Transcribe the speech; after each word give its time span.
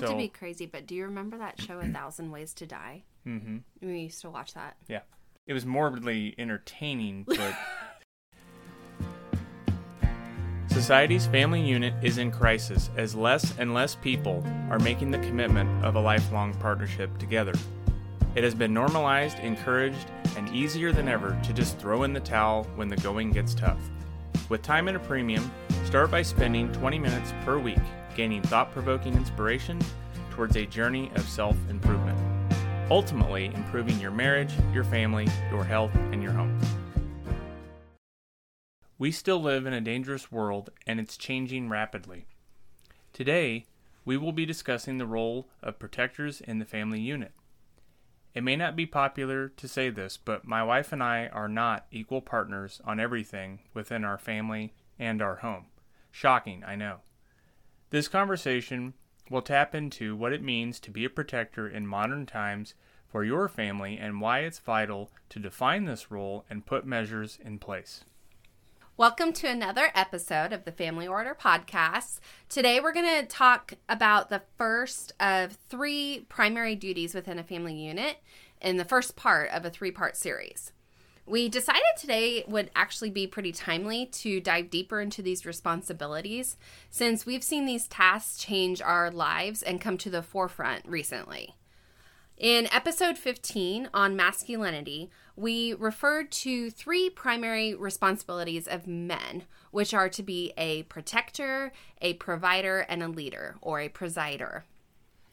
Not 0.00 0.08
so, 0.08 0.12
to 0.14 0.18
be 0.18 0.28
crazy, 0.28 0.66
but 0.66 0.86
do 0.86 0.94
you 0.94 1.04
remember 1.04 1.38
that 1.38 1.60
show, 1.60 1.80
A 1.80 1.86
Thousand 1.92 2.30
Ways 2.30 2.52
to 2.54 2.66
Die? 2.66 3.02
hmm 3.24 3.58
We 3.80 4.00
used 4.00 4.20
to 4.22 4.30
watch 4.30 4.54
that. 4.54 4.76
Yeah. 4.88 5.00
It 5.46 5.52
was 5.52 5.64
morbidly 5.64 6.34
entertaining, 6.38 7.24
but. 7.26 7.54
Society's 10.68 11.26
family 11.26 11.62
unit 11.62 11.94
is 12.02 12.18
in 12.18 12.30
crisis 12.30 12.90
as 12.98 13.14
less 13.14 13.56
and 13.58 13.72
less 13.72 13.94
people 13.94 14.44
are 14.70 14.78
making 14.78 15.10
the 15.10 15.18
commitment 15.20 15.70
of 15.82 15.94
a 15.94 16.00
lifelong 16.00 16.52
partnership 16.54 17.16
together. 17.16 17.54
It 18.34 18.44
has 18.44 18.54
been 18.54 18.74
normalized, 18.74 19.38
encouraged, 19.38 20.10
and 20.36 20.48
easier 20.50 20.92
than 20.92 21.08
ever 21.08 21.38
to 21.44 21.52
just 21.54 21.78
throw 21.78 22.02
in 22.02 22.12
the 22.12 22.20
towel 22.20 22.64
when 22.74 22.88
the 22.88 22.96
going 22.96 23.30
gets 23.30 23.54
tough. 23.54 23.80
With 24.50 24.60
time 24.60 24.88
at 24.88 24.94
a 24.94 24.98
premium, 24.98 25.50
start 25.86 26.10
by 26.10 26.20
spending 26.20 26.70
20 26.72 26.98
minutes 26.98 27.32
per 27.44 27.58
week 27.58 27.78
gaining 28.16 28.42
thought 28.42 28.72
provoking 28.72 29.14
inspiration 29.14 29.78
towards 30.30 30.56
a 30.56 30.66
journey 30.66 31.10
of 31.14 31.28
self 31.28 31.56
improvement, 31.68 32.18
ultimately 32.90 33.46
improving 33.54 34.00
your 34.00 34.10
marriage, 34.10 34.52
your 34.72 34.84
family, 34.84 35.28
your 35.50 35.62
health, 35.62 35.94
and 36.12 36.22
your 36.22 36.32
home. 36.32 36.58
We 38.98 39.12
still 39.12 39.40
live 39.40 39.66
in 39.66 39.74
a 39.74 39.80
dangerous 39.82 40.32
world 40.32 40.70
and 40.86 40.98
it's 40.98 41.18
changing 41.18 41.68
rapidly. 41.68 42.26
Today, 43.12 43.66
we 44.06 44.16
will 44.16 44.32
be 44.32 44.46
discussing 44.46 44.96
the 44.96 45.06
role 45.06 45.48
of 45.62 45.78
protectors 45.78 46.40
in 46.40 46.58
the 46.58 46.64
family 46.64 47.00
unit. 47.00 47.32
It 48.34 48.44
may 48.44 48.56
not 48.56 48.76
be 48.76 48.86
popular 48.86 49.48
to 49.48 49.68
say 49.68 49.90
this, 49.90 50.16
but 50.16 50.46
my 50.46 50.62
wife 50.62 50.92
and 50.92 51.02
I 51.02 51.26
are 51.28 51.48
not 51.48 51.86
equal 51.90 52.22
partners 52.22 52.80
on 52.84 53.00
everything 53.00 53.60
within 53.74 54.04
our 54.04 54.18
family 54.18 54.74
and 54.98 55.20
our 55.20 55.36
home. 55.36 55.66
Shocking, 56.10 56.62
I 56.66 56.76
know. 56.76 57.00
This 57.90 58.08
conversation 58.08 58.94
will 59.30 59.42
tap 59.42 59.72
into 59.72 60.16
what 60.16 60.32
it 60.32 60.42
means 60.42 60.80
to 60.80 60.90
be 60.90 61.04
a 61.04 61.10
protector 61.10 61.68
in 61.68 61.86
modern 61.86 62.26
times 62.26 62.74
for 63.06 63.22
your 63.22 63.48
family 63.48 63.96
and 63.96 64.20
why 64.20 64.40
it's 64.40 64.58
vital 64.58 65.08
to 65.28 65.38
define 65.38 65.84
this 65.84 66.10
role 66.10 66.44
and 66.50 66.66
put 66.66 66.84
measures 66.84 67.38
in 67.44 67.60
place. 67.60 68.02
Welcome 68.96 69.32
to 69.34 69.46
another 69.46 69.92
episode 69.94 70.52
of 70.52 70.64
the 70.64 70.72
Family 70.72 71.06
Order 71.06 71.36
Podcast. 71.40 72.18
Today 72.48 72.80
we're 72.80 72.92
going 72.92 73.20
to 73.20 73.26
talk 73.26 73.74
about 73.88 74.30
the 74.30 74.42
first 74.58 75.12
of 75.20 75.52
three 75.68 76.26
primary 76.28 76.74
duties 76.74 77.14
within 77.14 77.38
a 77.38 77.44
family 77.44 77.74
unit 77.74 78.16
in 78.60 78.78
the 78.78 78.84
first 78.84 79.14
part 79.14 79.48
of 79.50 79.64
a 79.64 79.70
three 79.70 79.92
part 79.92 80.16
series. 80.16 80.72
We 81.28 81.48
decided 81.48 81.82
today 81.98 82.44
would 82.46 82.70
actually 82.76 83.10
be 83.10 83.26
pretty 83.26 83.50
timely 83.50 84.06
to 84.06 84.40
dive 84.40 84.70
deeper 84.70 85.00
into 85.00 85.22
these 85.22 85.44
responsibilities 85.44 86.56
since 86.88 87.26
we've 87.26 87.42
seen 87.42 87.66
these 87.66 87.88
tasks 87.88 88.38
change 88.38 88.80
our 88.80 89.10
lives 89.10 89.60
and 89.60 89.80
come 89.80 89.98
to 89.98 90.10
the 90.10 90.22
forefront 90.22 90.86
recently. 90.86 91.56
In 92.38 92.68
episode 92.72 93.18
15 93.18 93.88
on 93.92 94.14
masculinity, 94.14 95.10
we 95.34 95.74
referred 95.74 96.30
to 96.30 96.70
three 96.70 97.10
primary 97.10 97.74
responsibilities 97.74 98.68
of 98.68 98.86
men, 98.86 99.44
which 99.72 99.92
are 99.92 100.08
to 100.10 100.22
be 100.22 100.52
a 100.56 100.84
protector, 100.84 101.72
a 102.00 102.14
provider, 102.14 102.80
and 102.88 103.02
a 103.02 103.08
leader 103.08 103.56
or 103.60 103.80
a 103.80 103.88
presider. 103.88 104.62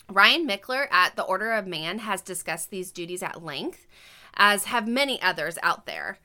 Ryan 0.09 0.47
Michler 0.47 0.87
at 0.91 1.15
the 1.15 1.23
Order 1.23 1.53
of 1.53 1.67
Man 1.67 1.99
has 1.99 2.21
discussed 2.21 2.71
these 2.71 2.91
duties 2.91 3.21
at 3.21 3.43
length, 3.43 3.85
as 4.35 4.65
have 4.65 4.87
many 4.87 5.21
others 5.21 5.57
out 5.63 5.85
there. 5.85 6.19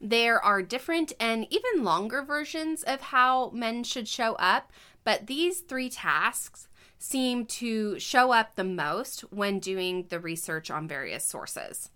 There 0.00 0.42
are 0.42 0.62
different 0.62 1.12
and 1.18 1.46
even 1.50 1.84
longer 1.84 2.22
versions 2.22 2.82
of 2.82 3.00
how 3.00 3.50
men 3.50 3.84
should 3.84 4.08
show 4.08 4.34
up, 4.34 4.70
but 5.04 5.26
these 5.26 5.60
three 5.60 5.88
tasks 5.88 6.68
seem 6.98 7.44
to 7.44 7.98
show 7.98 8.32
up 8.32 8.54
the 8.54 8.64
most 8.64 9.20
when 9.32 9.58
doing 9.58 10.06
the 10.08 10.20
research 10.20 10.70
on 10.70 10.88
various 10.88 11.24
sources. 11.24 11.90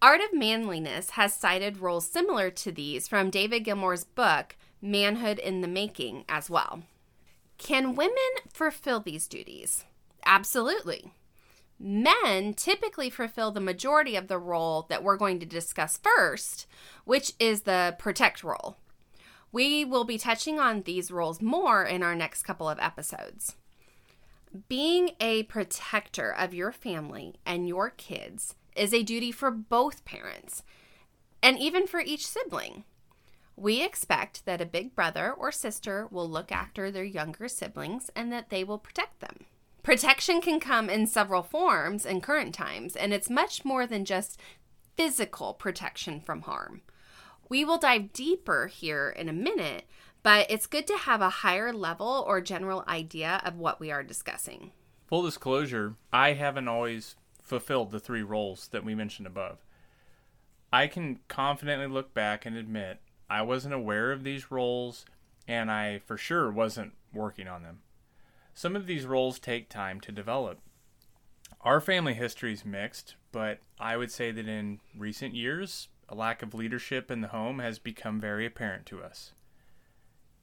Art 0.00 0.20
of 0.20 0.32
Manliness 0.32 1.10
has 1.10 1.34
cited 1.34 1.78
roles 1.78 2.06
similar 2.06 2.50
to 2.50 2.72
these 2.72 3.06
from 3.06 3.30
David 3.30 3.60
Gilmore's 3.60 4.04
book, 4.04 4.56
Manhood 4.80 5.38
in 5.38 5.60
the 5.60 5.68
Making, 5.68 6.24
as 6.28 6.50
well. 6.50 6.82
Can 7.58 7.94
women 7.94 8.16
fulfill 8.52 8.98
these 8.98 9.28
duties? 9.28 9.84
Absolutely. 10.24 11.12
Men 11.84 12.54
typically 12.54 13.10
fulfill 13.10 13.50
the 13.50 13.60
majority 13.60 14.14
of 14.14 14.28
the 14.28 14.38
role 14.38 14.86
that 14.88 15.02
we're 15.02 15.16
going 15.16 15.40
to 15.40 15.46
discuss 15.46 15.98
first, 15.98 16.68
which 17.04 17.32
is 17.40 17.62
the 17.62 17.96
protect 17.98 18.44
role. 18.44 18.76
We 19.50 19.84
will 19.84 20.04
be 20.04 20.16
touching 20.16 20.60
on 20.60 20.82
these 20.82 21.10
roles 21.10 21.42
more 21.42 21.84
in 21.84 22.04
our 22.04 22.14
next 22.14 22.44
couple 22.44 22.68
of 22.68 22.78
episodes. 22.78 23.56
Being 24.68 25.10
a 25.18 25.42
protector 25.44 26.32
of 26.32 26.54
your 26.54 26.70
family 26.70 27.34
and 27.44 27.66
your 27.66 27.90
kids 27.90 28.54
is 28.76 28.94
a 28.94 29.02
duty 29.02 29.32
for 29.32 29.50
both 29.50 30.04
parents 30.04 30.62
and 31.42 31.58
even 31.58 31.88
for 31.88 31.98
each 31.98 32.24
sibling. 32.24 32.84
We 33.56 33.84
expect 33.84 34.46
that 34.46 34.60
a 34.60 34.66
big 34.66 34.94
brother 34.94 35.32
or 35.32 35.50
sister 35.50 36.06
will 36.12 36.30
look 36.30 36.52
after 36.52 36.92
their 36.92 37.02
younger 37.02 37.48
siblings 37.48 38.08
and 38.14 38.30
that 38.32 38.50
they 38.50 38.62
will 38.62 38.78
protect 38.78 39.18
them. 39.18 39.46
Protection 39.82 40.40
can 40.40 40.60
come 40.60 40.88
in 40.88 41.08
several 41.08 41.42
forms 41.42 42.06
in 42.06 42.20
current 42.20 42.54
times, 42.54 42.94
and 42.94 43.12
it's 43.12 43.28
much 43.28 43.64
more 43.64 43.84
than 43.84 44.04
just 44.04 44.38
physical 44.96 45.54
protection 45.54 46.20
from 46.20 46.42
harm. 46.42 46.82
We 47.48 47.64
will 47.64 47.78
dive 47.78 48.12
deeper 48.12 48.68
here 48.68 49.10
in 49.10 49.28
a 49.28 49.32
minute, 49.32 49.84
but 50.22 50.48
it's 50.48 50.66
good 50.68 50.86
to 50.86 50.96
have 50.96 51.20
a 51.20 51.30
higher 51.30 51.72
level 51.72 52.24
or 52.28 52.40
general 52.40 52.84
idea 52.86 53.42
of 53.44 53.56
what 53.56 53.80
we 53.80 53.90
are 53.90 54.04
discussing. 54.04 54.70
Full 55.06 55.22
disclosure, 55.22 55.96
I 56.12 56.34
haven't 56.34 56.68
always 56.68 57.16
fulfilled 57.42 57.90
the 57.90 58.00
three 58.00 58.22
roles 58.22 58.68
that 58.68 58.84
we 58.84 58.94
mentioned 58.94 59.26
above. 59.26 59.58
I 60.72 60.86
can 60.86 61.18
confidently 61.26 61.88
look 61.88 62.14
back 62.14 62.46
and 62.46 62.56
admit 62.56 63.00
I 63.28 63.42
wasn't 63.42 63.74
aware 63.74 64.12
of 64.12 64.22
these 64.22 64.50
roles 64.50 65.04
and 65.48 65.70
I 65.70 65.98
for 65.98 66.16
sure 66.16 66.52
wasn't 66.52 66.92
working 67.12 67.48
on 67.48 67.62
them. 67.64 67.80
Some 68.54 68.76
of 68.76 68.86
these 68.86 69.06
roles 69.06 69.38
take 69.38 69.68
time 69.68 70.00
to 70.00 70.12
develop. 70.12 70.60
Our 71.62 71.80
family 71.80 72.14
history 72.14 72.52
is 72.52 72.64
mixed, 72.64 73.16
but 73.30 73.60
I 73.78 73.96
would 73.96 74.10
say 74.10 74.30
that 74.30 74.48
in 74.48 74.80
recent 74.96 75.34
years, 75.34 75.88
a 76.08 76.14
lack 76.14 76.42
of 76.42 76.54
leadership 76.54 77.10
in 77.10 77.20
the 77.20 77.28
home 77.28 77.60
has 77.60 77.78
become 77.78 78.20
very 78.20 78.44
apparent 78.44 78.84
to 78.86 79.02
us. 79.02 79.32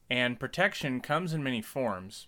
And 0.10 0.40
protection 0.40 1.02
comes 1.02 1.34
in 1.34 1.44
many 1.44 1.62
forms, 1.62 2.28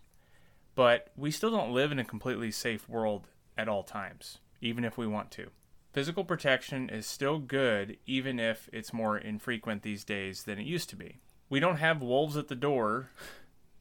but 0.75 1.08
we 1.18 1.31
still 1.31 1.52
don't 1.52 1.74
live 1.74 1.91
in 1.91 2.00
a 2.00 2.06
completely 2.06 2.52
safe 2.52 2.88
world 2.88 3.28
at 3.58 3.68
all 3.68 3.84
times, 3.84 4.38
even 4.62 4.86
if 4.86 4.97
we 4.97 5.08
want 5.08 5.31
to. 5.31 5.47
Physical 5.94 6.24
protection 6.24 6.90
is 6.90 7.06
still 7.08 7.40
good, 7.40 7.97
even 8.06 8.40
if 8.40 8.70
it's 8.72 8.94
more 8.94 9.18
infrequent 9.18 9.81
these 9.81 10.03
days 10.03 10.44
than 10.44 10.59
it 10.59 10.66
used 10.66 10.90
to 10.90 10.96
be. 10.96 11.20
We 11.50 11.59
don't 11.59 11.78
have 11.78 12.02
wolves 12.02 12.38
at 12.38 12.47
the 12.47 12.56
door 12.56 13.09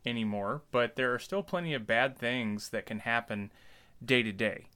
anymore, 0.07 0.63
but 0.71 0.97
there 0.97 1.13
are 1.13 1.19
still 1.19 1.43
plenty 1.43 1.75
of 1.75 1.87
bad 1.87 2.19
things 2.19 2.71
that 2.71 2.87
can 2.87 3.01
happen 3.01 3.53
day 4.05 4.23
to 4.23 4.33
day. 4.33 4.67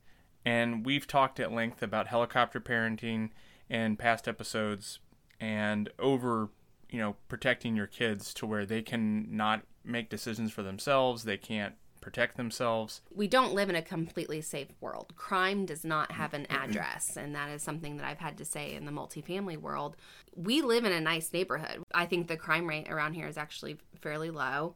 And 0.45 0.85
we've 0.85 1.07
talked 1.07 1.41
at 1.41 1.53
length 1.53 1.83
about 1.83 2.09
helicopter 2.09 2.61
parenting 2.61 3.31
in 3.69 3.97
past 3.97 4.29
episodes 4.29 4.99
and 5.41 5.89
over, 5.99 6.51
you 6.91 6.99
know, 6.99 7.17
protecting 7.29 7.77
your 7.77 7.87
kids 7.87 8.35
to 8.35 8.47
where 8.47 8.67
they 8.67 8.83
can 8.83 9.35
not 9.35 9.63
make 9.85 10.11
decisions 10.11 10.53
for 10.53 10.63
themselves, 10.63 11.25
they 11.25 11.37
can't 11.37 11.75
protect 12.05 12.37
themselves. 12.37 13.01
We 13.15 13.27
don't 13.27 13.55
live 13.55 13.71
in 13.71 13.77
a 13.77 13.83
completely 13.83 14.43
safe 14.43 14.69
world. 14.81 15.15
Crime 15.17 15.65
does 15.65 15.85
not 15.85 16.13
have 16.13 16.35
an 16.35 16.47
address, 16.51 17.17
and 17.17 17.35
that 17.35 17.49
is 17.49 17.63
something 17.63 17.97
that 17.97 18.07
I've 18.07 18.19
had 18.19 18.37
to 18.39 18.45
say 18.45 18.75
in 18.75 18.85
the 18.85 18.93
multifamily 18.93 19.57
world. 19.57 19.97
We 20.37 20.61
live 20.61 20.85
in 20.85 20.93
a 20.93 21.01
nice 21.01 21.33
neighborhood. 21.33 21.83
I 21.95 22.05
think 22.05 22.29
the 22.29 22.37
crime 22.37 22.69
rate 22.69 22.91
around 22.91 23.15
here 23.15 23.27
is 23.27 23.39
actually 23.39 23.79
fairly 24.03 24.31
low. 24.31 24.75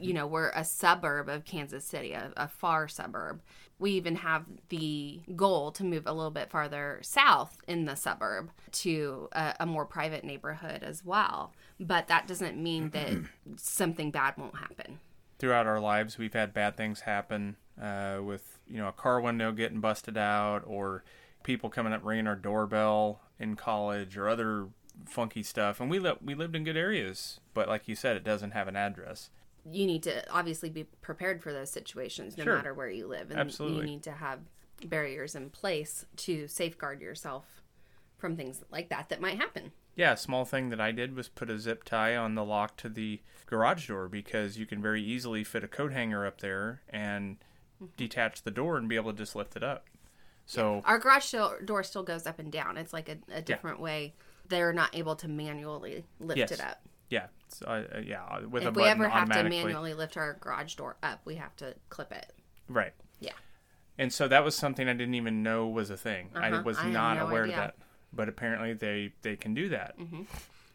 You 0.00 0.12
know, 0.12 0.26
we're 0.26 0.50
a 0.50 0.64
suburb 0.64 1.28
of 1.28 1.44
Kansas 1.44 1.84
City, 1.84 2.12
a, 2.12 2.32
a 2.36 2.48
far 2.48 2.88
suburb. 2.88 3.40
We 3.78 3.92
even 3.92 4.16
have 4.16 4.44
the 4.70 5.20
goal 5.36 5.70
to 5.72 5.84
move 5.84 6.04
a 6.06 6.12
little 6.12 6.32
bit 6.32 6.50
farther 6.50 6.98
south 7.02 7.58
in 7.68 7.84
the 7.84 7.94
suburb 7.94 8.50
to 8.72 9.28
a, 9.32 9.54
a 9.60 9.66
more 9.66 9.86
private 9.86 10.24
neighborhood 10.24 10.82
as 10.82 11.04
well. 11.04 11.52
But 11.78 12.08
that 12.08 12.26
doesn't 12.26 12.60
mean 12.60 12.90
that 12.90 13.12
something 13.56 14.10
bad 14.10 14.34
won't 14.36 14.56
happen. 14.56 14.98
Throughout 15.38 15.66
our 15.66 15.80
lives, 15.80 16.18
we've 16.18 16.32
had 16.32 16.52
bad 16.52 16.76
things 16.76 17.00
happen 17.00 17.56
uh, 17.80 18.18
with, 18.22 18.58
you 18.66 18.78
know, 18.78 18.88
a 18.88 18.92
car 18.92 19.20
window 19.20 19.52
getting 19.52 19.80
busted 19.80 20.18
out 20.18 20.64
or 20.66 21.04
people 21.44 21.70
coming 21.70 21.92
up 21.92 22.04
ringing 22.04 22.26
our 22.26 22.34
doorbell 22.34 23.20
in 23.38 23.54
college 23.54 24.16
or 24.16 24.28
other 24.28 24.68
funky 25.06 25.44
stuff. 25.44 25.80
And 25.80 25.88
we, 25.88 26.00
li- 26.00 26.18
we 26.20 26.34
lived 26.34 26.56
in 26.56 26.64
good 26.64 26.76
areas, 26.76 27.38
but 27.54 27.68
like 27.68 27.86
you 27.86 27.94
said, 27.94 28.16
it 28.16 28.24
doesn't 28.24 28.50
have 28.50 28.66
an 28.66 28.74
address. 28.74 29.30
You 29.70 29.86
need 29.86 30.02
to 30.02 30.30
obviously 30.32 30.70
be 30.70 30.84
prepared 31.02 31.42
for 31.42 31.52
those 31.52 31.70
situations 31.70 32.36
no 32.36 32.44
Sure. 32.44 32.56
matter 32.56 32.74
where 32.74 32.88
you 32.90 33.06
live 33.06 33.30
and 33.30 33.38
Absolutely. 33.40 33.78
you 33.78 33.84
need 33.84 34.02
to 34.04 34.12
have 34.12 34.40
barriers 34.86 35.34
in 35.34 35.50
place 35.50 36.06
to 36.16 36.46
safeguard 36.48 37.00
yourself 37.00 37.62
from 38.16 38.36
things 38.36 38.62
like 38.70 38.88
that 38.88 39.08
that 39.08 39.20
might 39.20 39.36
happen 39.38 39.72
Yeah, 39.96 40.12
a 40.12 40.16
small 40.16 40.44
thing 40.44 40.70
that 40.70 40.80
I 40.80 40.92
did 40.92 41.16
was 41.16 41.28
put 41.28 41.50
a 41.50 41.58
zip 41.58 41.82
tie 41.84 42.14
on 42.16 42.34
the 42.36 42.44
lock 42.44 42.76
to 42.78 42.88
the 42.88 43.20
garage 43.46 43.88
door 43.88 44.08
because 44.08 44.58
you 44.58 44.66
can 44.66 44.80
very 44.80 45.02
easily 45.02 45.42
fit 45.44 45.64
a 45.64 45.68
coat 45.68 45.92
hanger 45.92 46.24
up 46.26 46.40
there 46.40 46.82
and 46.88 47.38
mm-hmm. 47.82 47.86
detach 47.96 48.42
the 48.42 48.50
door 48.52 48.76
and 48.76 48.88
be 48.88 48.94
able 48.96 49.12
to 49.12 49.18
just 49.18 49.34
lift 49.34 49.56
it 49.56 49.62
up. 49.64 49.86
So 50.46 50.82
Our 50.84 50.98
garage 50.98 51.34
door 51.64 51.82
still 51.82 52.02
goes 52.04 52.26
up 52.26 52.38
and 52.38 52.50
down. 52.52 52.76
It's 52.76 52.92
like 52.92 53.08
a, 53.08 53.18
a 53.32 53.42
different 53.42 53.80
way. 53.80 54.14
They're 54.48 54.72
not 54.72 54.94
able 54.96 55.16
to 55.16 55.28
manually 55.28 56.04
lift 56.20 56.38
Yes. 56.38 56.50
it 56.52 56.60
up. 56.60 56.80
yeah, 57.10 57.26
uh, 57.66 57.70
uh, 57.94 58.00
yeah, 58.04 58.40
with 58.46 58.64
a 58.64 58.68
If 58.68 58.74
we 58.76 58.84
ever 58.84 59.08
have 59.08 59.28
to 59.30 59.44
manually 59.44 59.94
lift 59.94 60.16
our 60.16 60.34
garage 60.40 60.74
door 60.74 60.96
up, 61.02 61.20
we 61.24 61.36
have 61.36 61.54
to 61.56 61.74
clip 61.88 62.12
it. 62.12 62.32
Right. 62.68 62.92
Yeah. 63.20 63.32
And 63.98 64.12
so 64.12 64.28
that 64.28 64.44
was 64.44 64.54
something 64.54 64.88
I 64.88 64.92
didn't 64.92 65.14
even 65.14 65.42
know 65.42 65.66
was 65.66 65.90
a 65.90 65.96
thing. 65.96 66.30
I 66.34 66.50
Uh-huh. 66.50 66.62
was 66.64 66.78
I 66.78 66.88
not 66.90 67.16
no 67.18 67.26
aware 67.28 67.44
idea. 67.44 67.54
of 67.56 67.60
that. 67.62 67.74
But 68.12 68.28
apparently 68.28 68.72
they 68.74 69.12
they 69.22 69.36
can 69.36 69.54
do 69.54 69.68
that. 69.70 69.98
Mm-hmm. 69.98 70.22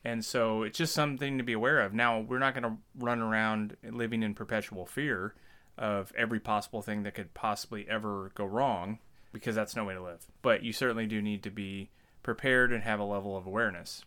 And 0.06 0.26
so 0.26 0.64
it's 0.64 0.78
just 0.78 0.94
something 0.94 1.38
to 1.38 1.44
be 1.44 1.54
aware 1.54 1.80
of. 1.80 1.94
Now, 1.94 2.20
we're 2.20 2.40
not 2.40 2.54
going 2.54 2.64
to 2.64 2.78
run 3.00 3.22
around 3.22 3.78
living 3.90 4.22
in 4.22 4.34
perpetual 4.34 4.86
fear 4.86 5.34
of 5.78 6.12
every 6.18 6.40
possible 6.42 6.82
thing 6.82 7.04
that 7.04 7.14
could 7.16 7.34
possibly 7.34 7.88
ever 7.90 8.32
go 8.36 8.46
wrong 8.46 9.00
because 9.32 9.56
that's 9.56 9.76
no 9.78 9.86
way 9.86 9.94
to 9.94 10.04
live. 10.04 10.26
But 10.42 10.62
you 10.64 10.74
certainly 10.74 11.08
do 11.08 11.22
need 11.22 11.42
to 11.44 11.50
be 11.50 11.90
prepared 12.22 12.74
and 12.74 12.84
have 12.84 13.00
a 13.00 13.04
level 13.06 13.38
of 13.38 13.46
awareness. 13.48 14.04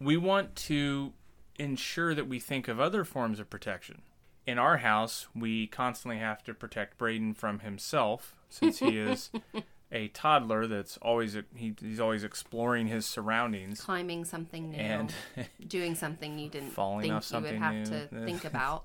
We 0.00 0.16
want 0.16 0.54
to 0.56 1.12
ensure 1.58 2.14
that 2.14 2.28
we 2.28 2.40
think 2.40 2.68
of 2.68 2.80
other 2.80 3.04
forms 3.04 3.40
of 3.40 3.50
protection. 3.50 4.02
In 4.46 4.58
our 4.58 4.78
house, 4.78 5.28
we 5.34 5.66
constantly 5.66 6.18
have 6.18 6.44
to 6.44 6.54
protect 6.54 6.98
Braden 6.98 7.34
from 7.34 7.60
himself 7.60 8.36
since 8.50 8.78
he 8.78 8.98
is 8.98 9.30
a 9.92 10.08
toddler 10.08 10.66
that's 10.66 10.96
always 10.98 11.36
he, 11.56 11.74
he's 11.80 12.00
always 12.00 12.24
exploring 12.24 12.88
his 12.88 13.06
surroundings 13.06 13.80
Climbing 13.80 14.24
something 14.24 14.70
new, 14.70 14.76
and 14.76 15.14
doing 15.66 15.94
something 15.94 16.38
you 16.38 16.48
didn't 16.48 16.70
Falling 16.70 17.02
think 17.02 17.14
off 17.14 17.30
you 17.30 17.40
would 17.40 17.54
have 17.54 17.74
new. 17.74 17.84
to 17.84 18.06
think 18.24 18.44
about. 18.44 18.84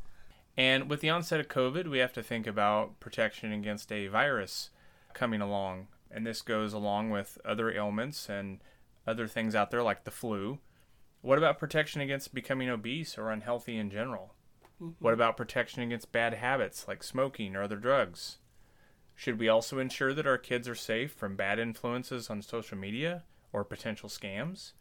And 0.56 0.90
with 0.90 1.02
the 1.02 1.10
onset 1.10 1.40
of 1.40 1.48
COVID, 1.48 1.88
we 1.88 2.00
have 2.00 2.14
to 2.14 2.24
think 2.24 2.46
about 2.46 3.00
protection 3.00 3.52
against 3.52 3.92
a 3.92 4.08
virus 4.08 4.70
coming 5.14 5.42
along. 5.42 5.88
And 6.12 6.26
this 6.26 6.42
goes 6.42 6.74
along 6.74 7.12
with 7.12 7.38
other 7.46 7.72
ailments 7.72 8.30
and 8.30 8.60
other 9.08 9.28
things 9.28 9.56
out 9.56 9.72
there 9.72 9.84
like 9.84 10.04
the 10.04 10.12
flu. 10.12 10.60
What 11.22 11.38
about 11.38 11.60
protection 11.60 12.02
against 12.02 12.34
becoming 12.34 12.70
obese 12.70 13.18
or 13.18 13.30
unhealthy 13.32 13.78
in 13.78 13.90
general? 13.90 14.34
Mm-hmm. 14.82 14.94
What 15.00 15.14
about 15.14 15.38
protection 15.38 15.84
against 15.84 16.12
bad 16.12 16.34
habits 16.34 16.88
like 16.88 17.04
smoking 17.04 17.56
or 17.56 17.64
other 17.64 17.76
drugs? 17.76 18.38
Should 19.16 19.38
we 19.38 19.50
also 19.50 19.80
ensure 19.80 20.14
that 20.14 20.28
our 20.28 20.38
kids 20.38 20.68
are 20.70 20.76
safe 20.76 21.12
from 21.12 21.36
bad 21.36 21.60
influences 21.60 22.30
on 22.30 22.42
social 22.42 22.78
media 22.78 23.24
or 23.52 23.66
potential 23.66 24.08
scams? 24.08 24.72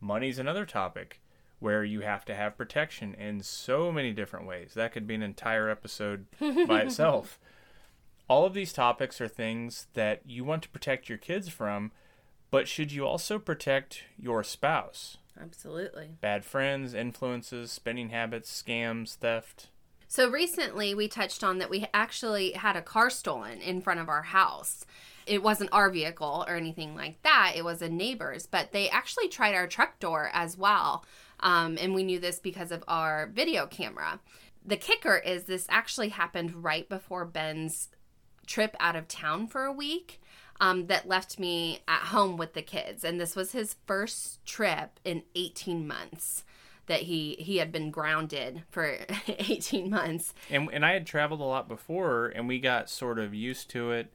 Money's 0.00 0.38
another 0.38 0.64
topic 0.64 1.20
where 1.58 1.84
you 1.84 2.00
have 2.00 2.24
to 2.24 2.34
have 2.34 2.56
protection 2.56 3.14
in 3.14 3.42
so 3.42 3.92
many 3.92 4.12
different 4.12 4.46
ways. 4.46 4.72
That 4.74 4.92
could 4.92 5.06
be 5.06 5.14
an 5.14 5.22
entire 5.22 5.68
episode 5.68 6.26
by 6.40 6.80
itself. 6.86 7.38
All 8.28 8.46
of 8.46 8.54
these 8.54 8.72
topics 8.72 9.20
are 9.20 9.28
things 9.28 9.86
that 9.92 10.22
you 10.24 10.42
want 10.42 10.62
to 10.62 10.70
protect 10.70 11.08
your 11.08 11.18
kids 11.18 11.48
from, 11.48 11.92
but 12.52 12.68
should 12.68 12.92
you 12.92 13.06
also 13.06 13.38
protect 13.38 14.02
your 14.18 14.44
spouse? 14.44 15.16
Absolutely. 15.40 16.10
Bad 16.20 16.44
friends, 16.44 16.92
influences, 16.92 17.72
spending 17.72 18.10
habits, 18.10 18.62
scams, 18.62 19.16
theft. 19.16 19.68
So 20.06 20.28
recently, 20.28 20.94
we 20.94 21.08
touched 21.08 21.42
on 21.42 21.56
that 21.58 21.70
we 21.70 21.86
actually 21.94 22.52
had 22.52 22.76
a 22.76 22.82
car 22.82 23.08
stolen 23.08 23.62
in 23.62 23.80
front 23.80 24.00
of 24.00 24.10
our 24.10 24.20
house. 24.20 24.84
It 25.26 25.42
wasn't 25.42 25.72
our 25.72 25.88
vehicle 25.88 26.44
or 26.46 26.54
anything 26.54 26.94
like 26.94 27.22
that, 27.22 27.54
it 27.56 27.64
was 27.64 27.80
a 27.80 27.88
neighbor's, 27.88 28.46
but 28.46 28.72
they 28.72 28.90
actually 28.90 29.28
tried 29.28 29.54
our 29.54 29.66
truck 29.66 29.98
door 29.98 30.28
as 30.34 30.58
well. 30.58 31.06
Um, 31.40 31.78
and 31.80 31.94
we 31.94 32.04
knew 32.04 32.20
this 32.20 32.38
because 32.38 32.70
of 32.70 32.84
our 32.86 33.30
video 33.32 33.66
camera. 33.66 34.20
The 34.62 34.76
kicker 34.76 35.16
is 35.16 35.44
this 35.44 35.66
actually 35.70 36.10
happened 36.10 36.62
right 36.62 36.86
before 36.86 37.24
Ben's 37.24 37.88
trip 38.46 38.76
out 38.78 38.94
of 38.94 39.08
town 39.08 39.46
for 39.46 39.64
a 39.64 39.72
week 39.72 40.20
um, 40.62 40.86
that 40.86 41.08
left 41.08 41.40
me 41.40 41.80
at 41.88 42.02
home 42.02 42.36
with 42.36 42.54
the 42.54 42.62
kids. 42.62 43.02
And 43.02 43.20
this 43.20 43.34
was 43.34 43.50
his 43.50 43.76
first 43.84 44.42
trip 44.46 45.00
in 45.04 45.24
18 45.34 45.86
months 45.86 46.44
that 46.86 47.02
he 47.02 47.36
he 47.38 47.58
had 47.58 47.70
been 47.70 47.90
grounded 47.90 48.62
for 48.70 48.96
18 49.28 49.90
months. 49.90 50.32
And 50.48 50.70
and 50.72 50.86
I 50.86 50.92
had 50.92 51.06
traveled 51.06 51.40
a 51.40 51.44
lot 51.44 51.68
before, 51.68 52.28
and 52.28 52.46
we 52.48 52.60
got 52.60 52.88
sort 52.88 53.18
of 53.18 53.34
used 53.34 53.70
to 53.70 53.90
it 53.90 54.12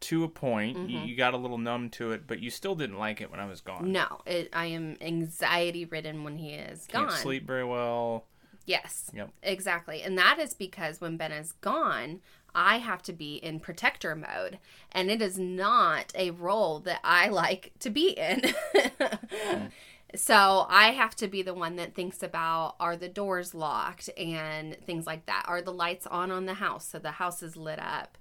to 0.00 0.24
a 0.24 0.28
point. 0.28 0.88
You, 0.88 1.00
you 1.00 1.16
got 1.16 1.34
a 1.34 1.36
little 1.36 1.58
numb 1.58 1.90
to 1.90 2.12
it, 2.12 2.26
but 2.26 2.40
you 2.40 2.50
still 2.50 2.74
didn't 2.74 2.98
like 2.98 3.20
it 3.20 3.30
when 3.30 3.40
I 3.40 3.46
was 3.46 3.60
gone. 3.60 3.92
No, 3.92 4.06
it, 4.24 4.48
I 4.52 4.66
am 4.66 4.96
anxiety 5.00 5.84
ridden 5.84 6.24
when 6.24 6.38
he 6.38 6.54
is 6.54 6.86
Can't 6.86 7.08
gone. 7.08 7.18
sleep 7.18 7.46
very 7.46 7.64
well. 7.64 8.24
Yes. 8.64 9.10
Yep. 9.12 9.30
Exactly. 9.42 10.02
And 10.02 10.16
that 10.16 10.38
is 10.38 10.54
because 10.54 11.00
when 11.00 11.16
Ben 11.16 11.32
is 11.32 11.52
gone, 11.52 12.20
I 12.54 12.78
have 12.78 13.02
to 13.02 13.12
be 13.12 13.36
in 13.36 13.60
protector 13.60 14.14
mode. 14.14 14.58
And 14.92 15.10
it 15.10 15.20
is 15.20 15.38
not 15.38 16.12
a 16.14 16.30
role 16.30 16.80
that 16.80 17.00
I 17.02 17.28
like 17.30 17.72
to 17.80 17.90
be 17.90 18.10
in. 18.10 18.54
So 20.16 20.66
I 20.68 20.92
have 20.92 21.16
to 21.16 21.28
be 21.28 21.42
the 21.42 21.54
one 21.54 21.76
that 21.76 21.94
thinks 21.94 22.22
about 22.22 22.76
are 22.78 22.96
the 22.96 23.08
doors 23.08 23.54
locked 23.54 24.08
and 24.16 24.76
things 24.86 25.06
like 25.06 25.26
that. 25.26 25.44
Are 25.48 25.60
the 25.60 25.72
lights 25.72 26.06
on 26.06 26.30
on 26.30 26.46
the 26.46 26.54
house 26.54 26.86
so 26.86 26.98
the 26.98 27.12
house 27.12 27.42
is 27.42 27.56
lit 27.56 27.80
up? 27.80 28.16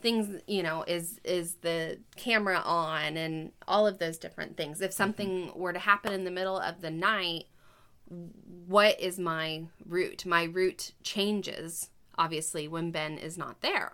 Things, 0.00 0.42
you 0.46 0.62
know, 0.62 0.84
is 0.86 1.20
is 1.24 1.54
the 1.62 1.98
camera 2.16 2.60
on 2.64 3.16
and 3.16 3.52
all 3.68 3.86
of 3.86 3.98
those 3.98 4.18
different 4.18 4.56
things. 4.56 4.80
If 4.80 4.92
something 4.92 5.52
were 5.54 5.72
to 5.72 5.78
happen 5.78 6.12
in 6.12 6.24
the 6.24 6.30
middle 6.30 6.58
of 6.58 6.80
the 6.80 6.90
night, 6.90 7.44
what 8.66 9.00
is 9.00 9.18
my 9.18 9.66
route? 9.86 10.26
My 10.26 10.44
route 10.44 10.92
changes 11.02 11.90
obviously 12.18 12.68
when 12.68 12.90
Ben 12.90 13.18
is 13.18 13.36
not 13.38 13.60
there. 13.60 13.92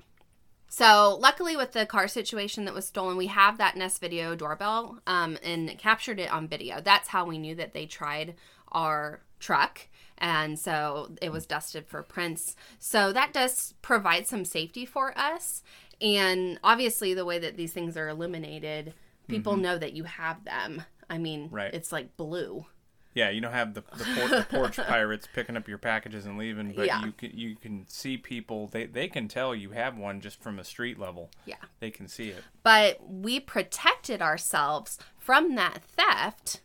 So, 0.68 1.18
luckily, 1.20 1.54
with 1.54 1.72
the 1.72 1.84
car 1.84 2.08
situation 2.08 2.64
that 2.64 2.72
was 2.72 2.86
stolen, 2.86 3.18
we 3.18 3.26
have 3.26 3.58
that 3.58 3.76
Nest 3.76 4.00
Video 4.00 4.34
doorbell 4.34 5.00
um, 5.06 5.36
and 5.42 5.76
captured 5.78 6.18
it 6.18 6.32
on 6.32 6.48
video. 6.48 6.80
That's 6.80 7.08
how 7.08 7.26
we 7.26 7.36
knew 7.36 7.54
that 7.56 7.74
they 7.74 7.84
tried 7.84 8.34
our 8.70 9.20
truck. 9.38 9.88
And 10.16 10.58
so 10.58 11.10
it 11.20 11.30
was 11.32 11.44
dusted 11.46 11.86
for 11.88 12.02
prints. 12.02 12.56
So, 12.78 13.12
that 13.12 13.34
does 13.34 13.74
provide 13.82 14.26
some 14.26 14.46
safety 14.46 14.86
for 14.86 15.12
us. 15.18 15.62
And 16.00 16.58
obviously, 16.64 17.12
the 17.12 17.26
way 17.26 17.38
that 17.38 17.58
these 17.58 17.74
things 17.74 17.96
are 17.98 18.08
illuminated, 18.08 18.94
people 19.28 19.56
know 19.58 19.76
that 19.76 19.92
you 19.92 20.04
have 20.04 20.42
them. 20.44 20.84
I 21.10 21.18
mean, 21.18 21.48
Right. 21.50 21.74
it's 21.74 21.92
like 21.92 22.16
blue. 22.16 22.64
Yeah, 23.14 23.28
you 23.30 23.40
don't 23.42 23.52
have 23.52 23.74
the 23.74 23.82
the, 23.96 24.04
por- 24.16 24.28
the 24.28 24.46
porch 24.48 24.76
pirates 24.88 25.28
picking 25.32 25.56
up 25.56 25.68
your 25.68 25.78
packages 25.78 26.24
and 26.24 26.38
leaving, 26.38 26.72
but 26.72 26.86
Yeah. 26.86 27.04
you 27.04 27.12
can 27.12 27.30
you 27.38 27.56
can 27.56 27.84
see 27.88 28.16
people. 28.16 28.68
They 28.68 28.86
they 28.86 29.08
can 29.08 29.28
tell 29.28 29.54
you 29.54 29.70
have 29.70 29.98
one 29.98 30.20
just 30.20 30.42
from 30.42 30.58
a 30.58 30.64
street 30.64 30.98
level. 30.98 31.30
Yeah. 31.44 31.56
They 31.80 31.90
can 31.90 32.08
see 32.08 32.28
it. 32.30 32.42
But 32.62 32.98
we 33.06 33.38
protected 33.40 34.22
ourselves 34.22 34.98
from 35.18 35.54
that 35.56 35.82
theft 35.82 36.60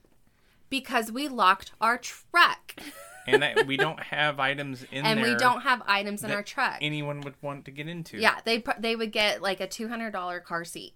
because 0.69 1.11
we 1.11 1.27
locked 1.27 1.71
our 1.81 1.97
truck. 1.97 2.75
And 3.25 3.41
that, 3.41 3.67
we 3.67 3.75
don't 3.85 3.99
have 4.01 4.39
items 4.39 4.85
in 4.91 5.05
and 5.05 5.21
we 5.21 5.35
don't 5.35 5.61
have 5.61 5.81
items 5.85 6.23
in 6.23 6.31
our 6.31 6.43
truck. 6.43 6.77
anyone 6.81 7.19
would 7.21 7.35
want 7.41 7.65
to 7.65 7.71
get 7.71 7.87
into. 7.89 8.17
yeah, 8.17 8.39
they 8.45 8.63
they 8.79 8.95
would 8.95 9.11
get 9.11 9.41
like 9.41 9.59
a 9.59 9.67
two 9.67 9.89
hundred 9.89 10.11
dollar 10.11 10.39
car 10.39 10.63
seat. 10.63 10.93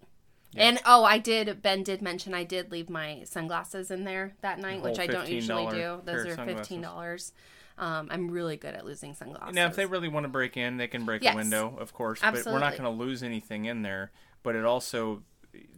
And 0.56 0.80
oh, 0.84 1.04
I 1.04 1.18
did. 1.18 1.62
Ben 1.62 1.82
did 1.82 2.02
mention 2.02 2.34
I 2.34 2.44
did 2.44 2.70
leave 2.70 2.90
my 2.90 3.22
sunglasses 3.24 3.90
in 3.90 4.04
there 4.04 4.34
that 4.42 4.58
night, 4.58 4.82
which 4.82 4.98
I 4.98 5.06
don't 5.06 5.28
usually 5.28 5.66
do. 5.70 6.00
Those 6.04 6.26
are 6.26 6.44
fifteen 6.44 6.82
dollars. 6.82 7.32
Um, 7.78 8.08
I'm 8.10 8.30
really 8.30 8.56
good 8.58 8.74
at 8.74 8.84
losing 8.84 9.14
sunglasses. 9.14 9.54
Now, 9.54 9.66
if 9.66 9.76
they 9.76 9.86
really 9.86 10.08
want 10.08 10.24
to 10.24 10.28
break 10.28 10.56
in, 10.58 10.76
they 10.76 10.88
can 10.88 11.06
break 11.06 11.22
Yes. 11.22 11.34
a 11.34 11.36
window, 11.36 11.74
of 11.80 11.94
course. 11.94 12.20
Absolutely. 12.22 12.50
But 12.50 12.54
we're 12.54 12.60
not 12.60 12.72
going 12.78 12.84
to 12.98 13.04
lose 13.04 13.22
anything 13.22 13.64
in 13.64 13.80
there. 13.80 14.12
But 14.42 14.56
it 14.56 14.64
also, 14.66 15.22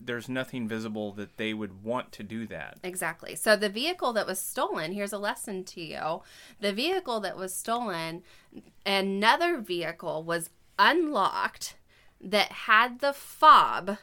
there's 0.00 0.28
nothing 0.28 0.66
visible 0.66 1.12
that 1.12 1.36
they 1.36 1.54
would 1.54 1.84
want 1.84 2.10
to 2.12 2.24
do 2.24 2.48
that. 2.48 2.78
Exactly. 2.82 3.36
So 3.36 3.54
the 3.54 3.68
vehicle 3.68 4.12
that 4.14 4.26
was 4.26 4.40
stolen, 4.40 4.92
here's 4.92 5.12
a 5.12 5.18
lesson 5.18 5.62
to 5.64 5.80
you. 5.80 6.22
The 6.60 6.72
vehicle 6.72 7.20
that 7.20 7.36
was 7.36 7.54
stolen, 7.54 8.22
another 8.84 9.58
vehicle 9.58 10.24
was 10.24 10.50
unlocked 10.78 11.76
that 12.20 12.50
had 12.50 12.98
the 13.00 13.12
fob 13.12 13.98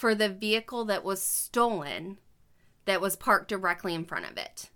for 0.00 0.14
the 0.14 0.30
vehicle 0.30 0.86
that 0.86 1.04
was 1.04 1.20
stolen 1.20 2.16
that 2.86 3.02
was 3.02 3.16
parked 3.16 3.48
directly 3.48 3.94
in 3.94 4.02
front 4.02 4.24
of 4.24 4.38
it. 4.38 4.70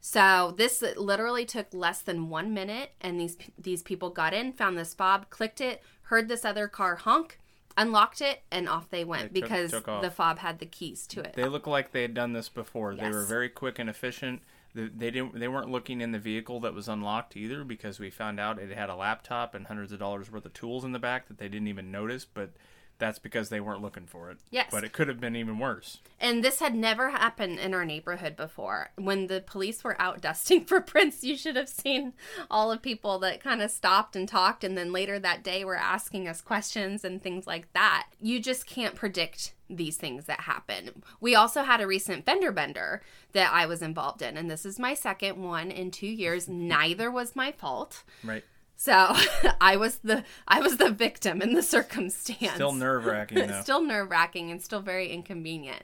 So 0.00 0.54
this 0.56 0.82
literally 0.96 1.44
took 1.44 1.66
less 1.74 2.00
than 2.00 2.30
1 2.30 2.54
minute 2.54 2.92
and 3.02 3.20
these 3.20 3.36
these 3.58 3.82
people 3.82 4.08
got 4.08 4.32
in, 4.32 4.54
found 4.54 4.78
this 4.78 4.94
fob, 4.94 5.28
clicked 5.28 5.60
it, 5.60 5.82
heard 6.04 6.28
this 6.28 6.42
other 6.42 6.68
car 6.68 6.96
honk, 6.96 7.38
unlocked 7.76 8.22
it 8.22 8.44
and 8.50 8.66
off 8.66 8.88
they 8.88 9.04
went 9.04 9.34
They 9.34 9.42
because 9.42 9.72
took 9.72 9.88
off. 9.88 10.00
the 10.00 10.10
fob 10.10 10.38
had 10.38 10.58
the 10.58 10.64
keys 10.64 11.06
to 11.08 11.20
it. 11.20 11.34
They 11.34 11.48
look 11.48 11.66
like 11.66 11.92
they 11.92 12.00
had 12.00 12.14
done 12.14 12.32
this 12.32 12.48
before. 12.48 12.94
They 12.94 13.10
were 13.10 13.26
very 13.26 13.50
quick 13.50 13.78
and 13.78 13.90
efficient. 13.90 14.40
They, 14.74 14.88
they 14.88 15.10
didn't. 15.10 15.38
They 15.38 15.48
weren't 15.48 15.70
looking 15.70 16.00
in 16.00 16.12
the 16.12 16.18
vehicle 16.18 16.60
that 16.60 16.72
was 16.72 16.88
unlocked 16.88 17.36
either, 17.36 17.62
because 17.62 18.00
we 18.00 18.08
found 18.08 18.40
out 18.40 18.58
it 18.58 18.70
had 18.70 18.88
a 18.88 18.96
laptop 18.96 19.54
and 19.54 19.66
hundreds 19.66 19.92
of 19.92 19.98
dollars 19.98 20.32
worth 20.32 20.46
of 20.46 20.54
tools 20.54 20.82
in 20.82 20.92
the 20.92 20.98
back 20.98 21.28
that 21.28 21.36
they 21.36 21.48
didn't 21.48 21.68
even 21.68 21.90
notice. 21.90 22.24
But 22.24 22.52
that's 22.98 23.18
because 23.18 23.48
they 23.48 23.60
weren't 23.60 23.82
looking 23.82 24.06
for 24.06 24.30
it. 24.30 24.38
Yes. 24.50 24.68
But 24.70 24.84
it 24.84 24.92
could 24.92 25.08
have 25.08 25.20
been 25.20 25.36
even 25.36 25.58
worse. 25.58 25.98
And 26.18 26.42
this 26.42 26.60
had 26.60 26.74
never 26.74 27.10
happened 27.10 27.58
in 27.58 27.74
our 27.74 27.84
neighborhood 27.84 28.36
before. 28.36 28.90
When 28.96 29.26
the 29.26 29.42
police 29.46 29.84
were 29.84 30.00
out 30.00 30.20
dusting 30.20 30.64
for 30.66 30.80
prints, 30.80 31.22
you 31.22 31.36
should 31.36 31.56
have 31.56 31.68
seen 31.68 32.14
all 32.50 32.72
of 32.72 32.82
people 32.82 33.18
that 33.20 33.42
kind 33.42 33.62
of 33.62 33.70
stopped 33.70 34.16
and 34.16 34.28
talked, 34.28 34.64
and 34.64 34.76
then 34.76 34.92
later 34.92 35.18
that 35.18 35.44
day 35.44 35.64
were 35.64 35.76
asking 35.76 36.26
us 36.28 36.40
questions 36.40 37.04
and 37.04 37.22
things 37.22 37.46
like 37.46 37.72
that. 37.72 38.08
You 38.20 38.40
just 38.40 38.66
can't 38.66 38.94
predict 38.94 39.52
these 39.68 39.96
things 39.96 40.26
that 40.26 40.40
happen. 40.42 41.02
We 41.20 41.34
also 41.34 41.64
had 41.64 41.80
a 41.80 41.86
recent 41.86 42.24
fender 42.24 42.52
bender 42.52 43.02
that 43.32 43.52
I 43.52 43.66
was 43.66 43.82
involved 43.82 44.22
in, 44.22 44.36
and 44.36 44.50
this 44.50 44.64
is 44.64 44.78
my 44.78 44.94
second 44.94 45.42
one 45.42 45.70
in 45.70 45.90
two 45.90 46.06
years. 46.06 46.48
Neither 46.48 47.10
was 47.10 47.36
my 47.36 47.52
fault. 47.52 48.02
Right. 48.24 48.44
So 48.76 49.14
I 49.60 49.76
was 49.76 49.98
the 49.98 50.24
I 50.46 50.60
was 50.60 50.76
the 50.76 50.90
victim 50.90 51.42
in 51.42 51.54
the 51.54 51.62
circumstance. 51.62 52.54
Still 52.54 52.72
nerve 52.72 53.06
wracking 53.06 53.52
still 53.62 53.82
nerve 53.82 54.10
wracking 54.10 54.50
and 54.50 54.62
still 54.62 54.80
very 54.80 55.08
inconvenient. 55.08 55.82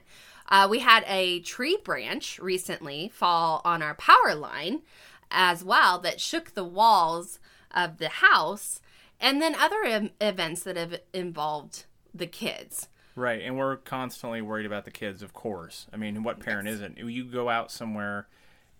Uh, 0.49 0.67
we 0.69 0.79
had 0.79 1.03
a 1.07 1.39
tree 1.39 1.77
branch 1.83 2.37
recently 2.39 3.09
fall 3.13 3.61
on 3.65 3.81
our 3.81 3.95
power 3.95 4.35
line 4.35 4.81
as 5.31 5.63
well 5.63 5.99
that 5.99 6.21
shook 6.21 6.53
the 6.53 6.63
walls 6.63 7.39
of 7.71 7.97
the 7.97 8.09
house, 8.09 8.81
and 9.19 9.41
then 9.41 9.55
other 9.55 9.83
em- 9.83 10.11
events 10.21 10.61
that 10.63 10.77
have 10.77 10.99
involved 11.11 11.85
the 12.13 12.27
kids. 12.27 12.87
Right, 13.15 13.41
and 13.41 13.57
we're 13.57 13.77
constantly 13.77 14.41
worried 14.41 14.65
about 14.65 14.85
the 14.85 14.91
kids, 14.91 15.23
of 15.23 15.33
course. 15.33 15.87
I 15.93 15.97
mean, 15.97 16.23
what 16.23 16.39
parent 16.39 16.67
isn't? 16.67 16.97
You 16.97 17.23
go 17.23 17.49
out 17.49 17.71
somewhere 17.71 18.27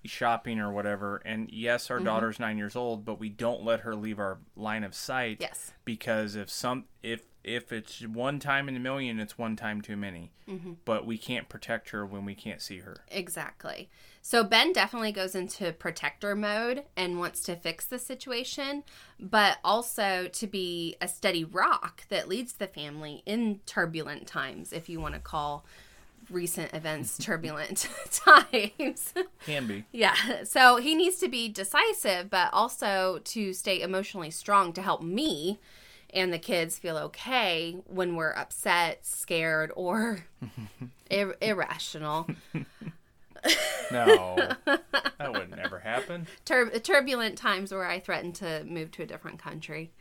shopping 0.06 0.60
or 0.60 0.72
whatever, 0.72 1.22
and 1.26 1.50
yes, 1.52 1.86
Mm-hmm. 1.86 1.94
our 1.94 2.00
daughter's 2.00 2.40
nine 2.40 2.58
years 2.58 2.76
old, 2.76 3.06
but 3.06 3.20
we 3.20 3.30
don't 3.30 3.64
let 3.64 3.82
her 3.82 3.96
leave 3.96 4.20
our 4.20 4.40
line 4.56 4.84
of 4.84 4.94
sight. 4.96 5.38
Yes. 5.40 5.74
because 5.86 6.36
if 6.36 6.50
some 6.50 6.86
if 7.02 7.24
if 7.44 7.74
it's 7.74 8.02
one 8.08 8.40
time 8.40 8.70
in 8.70 8.76
a 8.78 8.80
million, 8.80 9.20
it's 9.20 9.38
one 9.38 9.58
time 9.58 9.82
too 9.82 9.98
many. 9.98 10.32
Mm-hmm. 10.48 10.74
But 10.86 11.06
we 11.06 11.18
can't 11.18 11.50
protect 11.50 11.90
her 11.90 12.06
when 12.06 12.24
we 12.24 12.36
can't 12.36 12.62
see 12.62 12.80
her. 12.80 12.96
Exactly. 13.12 13.90
So 14.22 14.46
Ben 14.46 14.72
definitely 14.72 15.12
goes 15.12 15.36
into 15.36 15.74
protector 15.74 16.36
mode 16.38 16.84
and 16.96 17.20
wants 17.20 17.44
to 17.44 17.58
fix 17.58 17.86
the 17.86 18.00
situation, 18.00 18.84
but 19.20 19.58
also 19.62 20.30
to 20.32 20.48
be 20.48 20.96
a 21.02 21.08
steady 21.10 21.44
rock 21.44 22.06
that 22.08 22.30
leads 22.30 22.54
the 22.54 22.68
family 22.68 23.24
in 23.26 23.60
turbulent 23.66 24.26
times, 24.26 24.72
if 24.72 24.88
you 24.88 25.02
want 25.02 25.16
to 25.16 25.20
call 25.20 25.66
recent 26.30 26.74
events 26.74 27.18
turbulent 27.22 27.88
times. 28.12 29.14
Can 29.46 29.68
be. 29.68 29.86
yeah. 29.92 30.44
So 30.44 30.78
he 30.78 30.96
needs 30.96 31.18
to 31.18 31.28
be 31.28 31.50
decisive, 31.50 32.30
but 32.30 32.50
also 32.54 33.20
to 33.26 33.54
stay 33.54 33.82
emotionally 33.82 34.32
strong 34.32 34.74
to 34.74 34.82
help 34.82 35.02
me 35.02 35.60
and 36.14 36.32
the 36.32 36.40
kids 36.40 36.78
feel 36.78 36.98
okay 36.98 37.76
when 37.88 38.16
we're 38.16 38.34
upset, 38.34 39.04
scared, 39.04 39.72
or 39.76 40.26
ir- 41.10 41.36
irrational. 41.42 42.28
No, 43.92 44.36
that 44.66 45.34
would 45.34 45.50
never 45.50 45.80
happen. 45.80 46.28
Tur- 46.46 46.70
turbulent 46.80 47.38
times 47.38 47.74
where 47.74 47.86
I 47.86 48.00
threatened 48.00 48.36
to 48.36 48.64
move 48.64 48.92
to 48.92 49.04
a 49.04 49.06
different 49.06 49.40
country, 49.40 49.92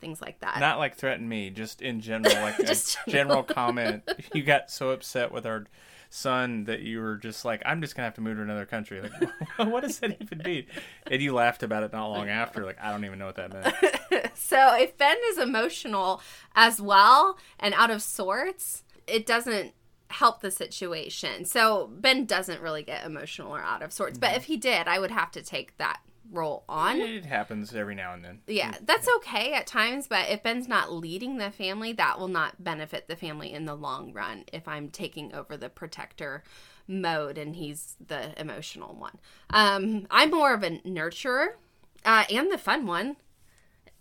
things 0.00 0.20
like 0.20 0.40
that. 0.40 0.58
Not 0.60 0.78
like 0.78 0.96
threaten 0.96 1.28
me, 1.28 1.50
just 1.50 1.82
in 1.82 2.00
general, 2.00 2.34
like 2.42 2.56
Just 2.66 2.98
a 3.06 3.10
general 3.10 3.42
comment. 3.42 4.08
You 4.34 4.42
got 4.42 4.70
so 4.70 4.90
upset 4.90 5.32
with 5.32 5.46
our 5.46 5.66
son 6.10 6.64
that 6.64 6.80
you 6.80 7.00
were 7.00 7.16
just 7.16 7.44
like, 7.44 7.62
"I'm 7.64 7.80
just 7.80 7.94
gonna 7.94 8.06
have 8.06 8.14
to 8.14 8.20
move 8.20 8.36
to 8.36 8.42
another 8.42 8.66
country." 8.66 9.00
Like, 9.00 9.12
what 9.70 9.82
does 9.82 9.98
that 10.00 10.20
even 10.20 10.38
mean? 10.38 10.66
And 11.06 11.22
you 11.22 11.32
laughed 11.32 11.62
about 11.62 11.82
it 11.84 11.92
not 11.92 12.08
long 12.08 12.28
after. 12.28 12.64
Like, 12.64 12.78
I 12.80 12.90
don't 12.90 13.04
even 13.04 13.18
know 13.18 13.26
what 13.26 13.36
that 13.36 13.52
meant. 13.52 14.36
so 14.36 14.74
if 14.76 14.96
Ben 14.98 15.16
is 15.28 15.38
emotional 15.38 16.20
as 16.54 16.80
well 16.80 17.38
and 17.58 17.74
out 17.74 17.90
of 17.90 18.02
sorts, 18.02 18.82
it 19.06 19.24
doesn't 19.24 19.72
help 20.08 20.40
the 20.40 20.50
situation. 20.50 21.44
So 21.44 21.88
Ben 21.92 22.26
doesn't 22.26 22.60
really 22.60 22.82
get 22.82 23.06
emotional 23.06 23.54
or 23.54 23.60
out 23.60 23.82
of 23.82 23.92
sorts. 23.92 24.18
But 24.18 24.30
mm-hmm. 24.30 24.36
if 24.36 24.44
he 24.44 24.56
did, 24.56 24.88
I 24.88 24.98
would 24.98 25.12
have 25.12 25.30
to 25.32 25.42
take 25.42 25.76
that 25.78 26.00
role 26.30 26.64
on. 26.68 27.00
It 27.00 27.24
happens 27.24 27.74
every 27.74 27.94
now 27.94 28.12
and 28.14 28.24
then. 28.24 28.40
Yeah, 28.46 28.74
that's 28.82 29.08
okay 29.16 29.52
at 29.52 29.66
times, 29.66 30.06
but 30.08 30.28
if 30.28 30.42
Ben's 30.42 30.68
not 30.68 30.92
leading 30.92 31.38
the 31.38 31.50
family, 31.50 31.92
that 31.94 32.18
will 32.18 32.28
not 32.28 32.62
benefit 32.62 33.08
the 33.08 33.16
family 33.16 33.52
in 33.52 33.64
the 33.64 33.74
long 33.74 34.12
run 34.12 34.44
if 34.52 34.66
I'm 34.68 34.88
taking 34.90 35.34
over 35.34 35.56
the 35.56 35.68
protector 35.68 36.42
mode 36.86 37.38
and 37.38 37.54
he's 37.56 37.96
the 38.04 38.38
emotional 38.40 38.94
one. 38.94 39.18
Um, 39.50 40.06
I'm 40.10 40.30
more 40.30 40.52
of 40.54 40.62
a 40.62 40.70
nurturer 40.80 41.48
uh, 42.04 42.24
and 42.30 42.50
the 42.52 42.58
fun 42.58 42.86
one. 42.86 43.16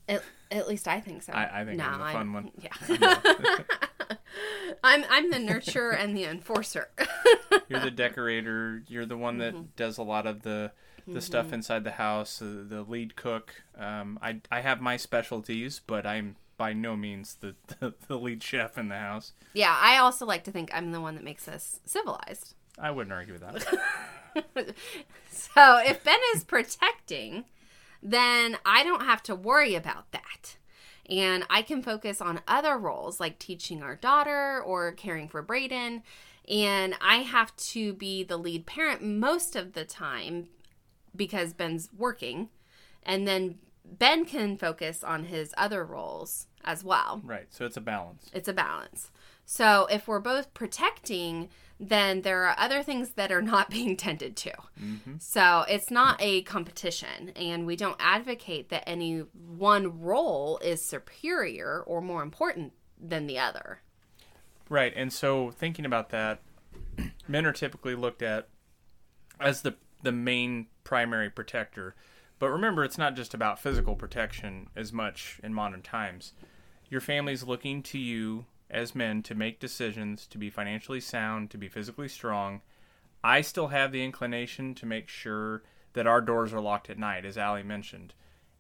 At, 0.08 0.24
at 0.50 0.68
least 0.68 0.88
I 0.88 1.00
think 1.00 1.22
so. 1.22 1.34
I, 1.34 1.62
I 1.62 1.66
think 1.66 1.80
I'm 1.82 2.00
the 2.00 2.06
fun 2.06 2.34
one. 2.34 2.52
Yeah. 2.62 3.20
I'm 4.84 5.04
I'm 5.10 5.30
the 5.32 5.38
nurturer 5.38 5.96
and 6.00 6.16
the 6.16 6.24
enforcer. 6.26 6.90
You're 7.68 7.80
the 7.80 7.92
decorator. 7.92 8.84
You're 8.88 9.06
the 9.06 9.18
one 9.18 9.38
Mm-hmm. 9.38 9.58
that 9.58 9.76
does 9.76 9.98
a 9.98 10.04
lot 10.04 10.26
of 10.26 10.42
the 10.44 10.72
the 11.14 11.22
stuff 11.22 11.54
inside 11.54 11.84
the 11.84 11.92
house. 11.92 12.42
Uh, 12.42 12.64
the 12.68 12.82
lead 12.84 13.16
cook. 13.16 13.64
Um, 13.78 14.20
I 14.22 14.42
I 14.52 14.62
have 14.62 14.82
my 14.82 14.98
specialties, 14.98 15.82
but 15.86 16.06
I'm 16.06 16.36
by 16.58 16.74
no 16.74 16.96
means 16.96 17.36
the, 17.36 17.56
the 17.80 17.94
the 18.08 18.18
lead 18.18 18.44
chef 18.44 18.78
in 18.78 18.90
the 18.90 18.98
house. 18.98 19.34
yeah, 19.54 19.76
I 19.80 19.98
also 19.98 20.26
like 20.26 20.44
to 20.46 20.52
think 20.52 20.70
I'm 20.74 20.92
the 20.92 21.02
one 21.02 21.16
that 21.16 21.24
makes 21.24 21.48
us 21.48 21.80
civilized. 21.86 22.54
I 22.78 22.92
wouldn't 22.92 23.14
argue 23.14 23.34
with 23.34 23.42
that. 23.42 24.76
So 25.32 25.78
if 25.84 26.04
Ben 26.04 26.20
is 26.36 26.44
protecting, 26.44 27.46
then 28.04 28.58
I 28.66 28.84
don't 28.84 29.06
have 29.06 29.24
to 29.24 29.36
worry 29.36 29.76
about 29.76 30.12
that. 30.12 30.58
And 31.10 31.44
I 31.50 31.62
can 31.62 31.82
focus 31.82 32.22
on 32.22 32.42
other 32.48 32.78
roles 32.78 33.20
like 33.20 33.40
teaching 33.40 33.82
our 33.82 33.96
daughter 33.96 34.62
or 34.62 34.92
caring 34.92 35.28
for 35.28 35.42
Braden. 35.42 36.04
And 36.48 36.96
I 37.02 37.18
have 37.18 37.56
to 37.58 37.94
be 37.94 38.24
the 38.24 38.38
lead 38.38 38.66
parent 38.66 39.02
most 39.02 39.56
of 39.56 39.74
the 39.74 39.86
time 39.86 40.50
because 41.20 41.54
Ben's 41.54 41.90
working. 41.96 42.50
And 43.04 43.28
then 43.28 43.60
Ben 43.86 44.26
can 44.26 44.58
focus 44.58 45.04
on 45.04 45.26
his 45.26 45.54
other 45.56 45.86
roles 45.86 46.48
as 46.66 46.84
well 46.84 47.22
right. 47.24 47.48
So 47.50 47.66
it's 47.66 47.78
a 47.78 47.82
balance. 47.82 48.30
it's 48.34 48.48
a 48.48 48.54
balance. 48.54 49.12
So 49.46 49.88
if 49.90 50.08
we're 50.08 50.20
both 50.20 50.54
protecting, 50.54 51.50
then 51.80 52.22
there 52.22 52.44
are 52.44 52.56
other 52.58 52.84
things 52.84 53.12
that 53.12 53.32
are 53.32 53.42
not 53.54 53.70
being 53.70 53.96
tended 53.96 54.36
to. 54.38 54.52
Mm-hmm. 54.82 55.14
So 55.20 55.66
it's 55.68 55.90
not 55.90 56.18
a 56.20 56.42
competition, 56.44 57.30
and 57.36 57.66
we 57.66 57.76
don't 57.76 57.98
advocate 58.00 58.70
that 58.70 58.88
any 58.88 59.20
one 59.20 60.02
role 60.02 60.60
is 60.60 60.84
superior 60.84 61.84
or 61.86 62.02
more 62.02 62.22
important 62.22 62.74
than 63.00 63.28
the 63.28 63.40
other. 63.40 63.82
Right. 64.70 64.94
And 64.96 65.12
so 65.12 65.52
thinking 65.52 65.86
about 65.86 66.10
that, 66.10 66.42
men 67.28 67.46
are 67.46 67.54
typically 67.54 67.96
looked 67.96 68.22
at 68.22 68.50
as 69.40 69.62
the 69.62 69.76
the 70.02 70.12
main 70.12 70.68
primary 70.84 71.30
protector. 71.30 71.96
But 72.40 72.50
remember, 72.50 72.84
it's 72.84 72.98
not 72.98 73.16
just 73.16 73.34
about 73.34 73.60
physical 73.60 73.96
protection 73.96 74.70
as 74.76 74.94
much 74.94 75.40
in 75.44 75.54
modern 75.54 75.82
times. 75.82 76.34
Your 76.90 77.02
family's 77.02 77.44
looking 77.44 77.84
to 77.84 78.00
you 78.00 78.46
as 78.70 78.96
men 78.96 79.22
to 79.24 79.36
make 79.36 79.60
decisions, 79.60 80.26
to 80.28 80.38
be 80.38 80.50
financially 80.50 81.00
sound, 81.00 81.50
to 81.52 81.58
be 81.58 81.68
physically 81.68 82.08
strong. 82.08 82.62
I 83.24 83.42
still 83.42 83.68
have 83.68 83.92
the 83.92 84.04
inclination 84.04 84.74
to 84.76 84.86
make 84.86 85.10
sure 85.10 85.64
that 85.94 86.08
our 86.08 86.22
doors 86.22 86.54
are 86.54 86.62
locked 86.62 86.90
at 86.90 86.98
night, 86.98 87.26
as 87.26 87.38
Allie 87.38 87.64
mentioned, 87.64 88.14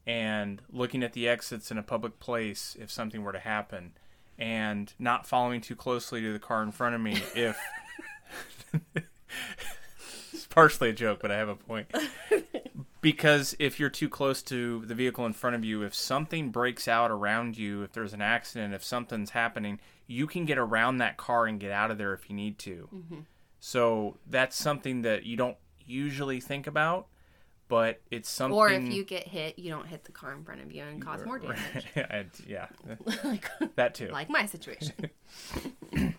and 0.06 0.62
looking 0.70 1.04
at 1.04 1.14
the 1.14 1.30
exits 1.30 1.72
in 1.72 1.78
a 1.78 1.84
public 1.84 2.20
place 2.20 2.76
if 2.80 2.92
something 2.92 3.24
were 3.24 3.32
to 3.32 3.40
happen, 3.40 3.94
and 4.38 4.94
not 5.00 5.28
following 5.28 5.62
too 5.62 5.76
closely 5.76 6.22
to 6.22 6.34
the 6.34 6.40
car 6.40 6.64
in 6.64 6.72
front 6.72 6.96
of 6.96 7.02
me 7.02 7.22
if. 7.36 7.58
partially 10.50 10.90
a 10.90 10.94
joke, 10.94 11.20
but 11.22 11.32
I 11.32 11.38
have 11.38 11.50
a 11.50 11.56
point. 11.56 11.88
Because 13.02 13.56
if 13.60 13.80
you're 13.80 13.90
too 13.90 14.10
close 14.10 14.42
to 14.44 14.84
the 14.86 14.94
vehicle 14.94 15.26
in 15.26 15.32
front 15.32 15.56
of 15.56 15.64
you, 15.64 15.84
if 15.84 15.96
something 15.96 16.50
breaks 16.50 16.88
out 16.88 17.12
around 17.12 17.58
you, 17.58 17.84
if 17.84 17.94
there's 17.94 18.14
an 18.14 18.22
accident, 18.22 18.74
if 18.74 18.84
something's 18.84 19.30
happening, 19.30 19.80
you 20.06 20.28
can 20.28 20.46
get 20.46 20.58
around 20.58 20.98
that 20.98 21.16
car 21.16 21.46
and 21.46 21.60
get 21.60 21.72
out 21.72 21.92
of 21.92 21.98
there 21.98 22.14
if 22.14 22.30
you 22.30 22.36
need 22.36 22.58
to. 22.60 22.90
Mm-hmm. 22.94 23.20
So 23.62 24.18
that's 24.28 24.58
something 24.58 25.04
that 25.04 25.26
you 25.26 25.38
don't 25.38 25.56
usually 25.86 26.42
think 26.42 26.68
about, 26.68 27.08
but 27.70 28.02
it's 28.12 28.30
something. 28.30 28.58
Or 28.58 28.70
if 28.70 28.92
you 28.92 29.06
get 29.06 29.28
hit, 29.28 29.58
you 29.58 29.70
don't 29.70 29.88
hit 29.88 30.04
the 30.04 30.12
car 30.12 30.34
in 30.34 30.44
front 30.44 30.62
of 30.62 30.70
you 30.70 30.84
and 30.84 31.02
cause 31.02 31.24
more 31.24 31.40
damage. 31.40 31.86
Yeah, 32.48 32.68
like, 33.24 33.50
that 33.76 33.96
too. 33.96 34.10
like 34.10 34.30
my 34.30 34.46
situation. 34.46 35.10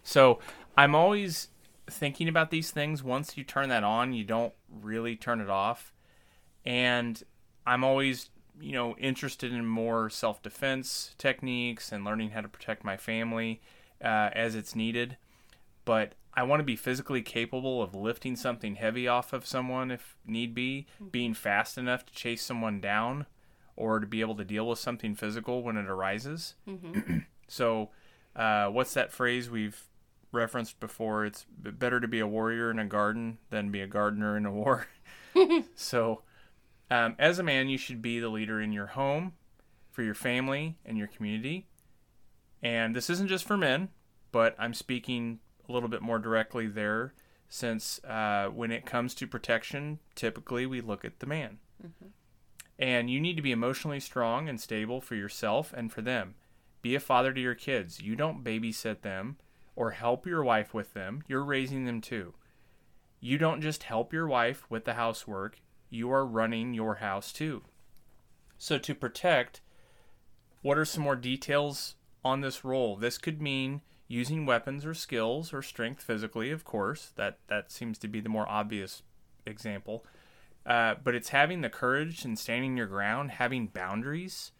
So 0.02 0.38
I'm 0.78 0.94
always 0.94 1.48
thinking 1.90 2.28
about 2.28 2.50
these 2.50 2.70
things. 2.70 3.02
Once 3.02 3.36
you 3.36 3.44
turn 3.44 3.68
that 3.68 3.84
on, 3.84 4.12
you 4.12 4.24
don't 4.24 4.52
really 4.70 5.16
turn 5.16 5.40
it 5.40 5.50
off. 5.50 5.92
And 6.64 7.22
I'm 7.66 7.84
always, 7.84 8.30
you 8.60 8.72
know, 8.72 8.96
interested 8.96 9.52
in 9.52 9.66
more 9.66 10.10
self 10.10 10.42
defense 10.42 11.14
techniques 11.18 11.92
and 11.92 12.04
learning 12.04 12.30
how 12.30 12.40
to 12.40 12.48
protect 12.48 12.84
my 12.84 12.96
family 12.96 13.60
uh, 14.02 14.30
as 14.32 14.54
it's 14.54 14.74
needed. 14.74 15.16
But 15.84 16.14
I 16.34 16.42
want 16.44 16.60
to 16.60 16.64
be 16.64 16.76
physically 16.76 17.22
capable 17.22 17.82
of 17.82 17.94
lifting 17.94 18.36
something 18.36 18.76
heavy 18.76 19.08
off 19.08 19.32
of 19.32 19.46
someone 19.46 19.90
if 19.90 20.16
need 20.26 20.54
be, 20.54 20.86
being 21.10 21.34
fast 21.34 21.76
enough 21.76 22.06
to 22.06 22.12
chase 22.14 22.44
someone 22.44 22.80
down, 22.80 23.26
or 23.76 23.98
to 23.98 24.06
be 24.06 24.20
able 24.20 24.36
to 24.36 24.44
deal 24.44 24.68
with 24.68 24.78
something 24.78 25.14
physical 25.14 25.62
when 25.62 25.76
it 25.76 25.86
arises. 25.88 26.54
So, 27.48 27.90
Uh, 28.36 28.68
what's 28.68 28.94
that 28.94 29.10
phrase 29.10 29.50
we've 29.50 29.88
referenced 30.32 30.80
before? 30.80 31.24
It's 31.24 31.46
better 31.50 32.00
to 32.00 32.08
be 32.08 32.20
a 32.20 32.26
warrior 32.26 32.70
in 32.70 32.78
a 32.78 32.86
garden 32.86 33.38
than 33.50 33.70
be 33.70 33.80
a 33.80 33.86
gardener 33.86 34.36
in 34.36 34.46
a 34.46 34.52
war. 34.52 34.86
so, 35.74 36.22
um, 36.90 37.14
as 37.18 37.38
a 37.38 37.44
man, 37.44 37.68
you 37.68 37.78
should 37.78 38.02
be 38.02 38.18
the 38.20 38.28
leader 38.28 38.60
in 38.60 38.72
your 38.72 38.86
home, 38.86 39.32
for 39.90 40.02
your 40.02 40.14
family, 40.14 40.76
and 40.84 40.98
your 40.98 41.06
community. 41.06 41.66
And 42.62 42.94
this 42.94 43.08
isn't 43.10 43.28
just 43.28 43.46
for 43.46 43.56
men, 43.56 43.88
but 44.32 44.54
I'm 44.58 44.74
speaking 44.74 45.40
a 45.68 45.72
little 45.72 45.88
bit 45.88 46.02
more 46.02 46.18
directly 46.18 46.66
there 46.66 47.14
since 47.50 48.02
uh, 48.04 48.48
when 48.54 48.70
it 48.70 48.86
comes 48.86 49.14
to 49.16 49.26
protection, 49.26 49.98
typically 50.14 50.66
we 50.66 50.80
look 50.80 51.04
at 51.04 51.18
the 51.18 51.26
man. 51.26 51.58
Mm-hmm. 51.84 52.08
And 52.78 53.10
you 53.10 53.20
need 53.20 53.36
to 53.36 53.42
be 53.42 53.52
emotionally 53.52 54.00
strong 54.00 54.48
and 54.48 54.60
stable 54.60 55.00
for 55.00 55.16
yourself 55.16 55.74
and 55.76 55.92
for 55.92 56.00
them. 56.00 56.36
Be 56.80 56.94
a 56.94 57.00
father 57.00 57.32
to 57.32 57.40
your 57.40 57.56
kids. 57.56 58.00
You 58.00 58.16
don't 58.16 58.44
babysit 58.44 59.02
them 59.02 59.36
or 59.76 59.92
help 59.92 60.26
your 60.26 60.44
wife 60.44 60.74
with 60.74 60.94
them, 60.94 61.22
you're 61.26 61.44
raising 61.44 61.84
them 61.84 62.00
too. 62.00 62.34
You 63.20 63.38
don't 63.38 63.60
just 63.60 63.84
help 63.84 64.12
your 64.12 64.26
wife 64.26 64.64
with 64.70 64.84
the 64.84 64.94
housework, 64.94 65.58
you 65.90 66.10
are 66.12 66.24
running 66.24 66.74
your 66.74 66.96
house 66.96 67.32
too. 67.32 67.62
So, 68.56 68.78
to 68.78 68.94
protect, 68.94 69.60
what 70.62 70.78
are 70.78 70.84
some 70.84 71.02
more 71.04 71.16
details 71.16 71.96
on 72.24 72.40
this 72.40 72.64
role? 72.64 72.96
This 72.96 73.18
could 73.18 73.40
mean 73.40 73.80
using 74.06 74.44
weapons 74.44 74.84
or 74.84 74.92
skills 74.92 75.52
or 75.52 75.62
strength 75.62 76.02
physically, 76.02 76.50
of 76.50 76.64
course. 76.64 77.12
That 77.16 77.38
that 77.48 77.70
seems 77.70 77.98
to 77.98 78.08
be 78.08 78.20
the 78.20 78.28
more 78.28 78.48
obvious 78.48 79.02
example. 79.46 80.04
Uh, 80.66 80.94
but 81.02 81.14
it's 81.14 81.30
having 81.30 81.62
the 81.62 81.70
courage 81.70 82.24
and 82.24 82.38
standing 82.38 82.76
your 82.76 82.86
ground, 82.86 83.32
having 83.32 83.68
boundaries. 83.68 84.52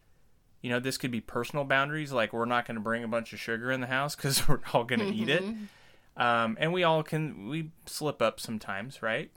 You 0.62 0.70
know, 0.70 0.80
this 0.80 0.98
could 0.98 1.10
be 1.10 1.20
personal 1.20 1.64
boundaries, 1.64 2.12
like 2.12 2.32
we're 2.32 2.44
not 2.44 2.66
going 2.66 2.74
to 2.74 2.80
bring 2.80 3.02
a 3.02 3.08
bunch 3.08 3.32
of 3.32 3.40
sugar 3.40 3.70
in 3.70 3.80
the 3.80 3.86
house 3.86 4.14
because 4.14 4.46
we're 4.48 4.60
all 4.72 4.84
going 4.84 5.00
to 5.00 5.06
mm-hmm. 5.06 5.22
eat 5.22 5.28
it. 5.28 5.42
Mm-hmm. 5.42 6.22
Um, 6.22 6.56
and 6.60 6.72
we 6.72 6.84
all 6.84 7.02
can 7.02 7.48
we 7.48 7.70
slip 7.86 8.20
up 8.20 8.40
sometimes, 8.40 9.02
right? 9.02 9.30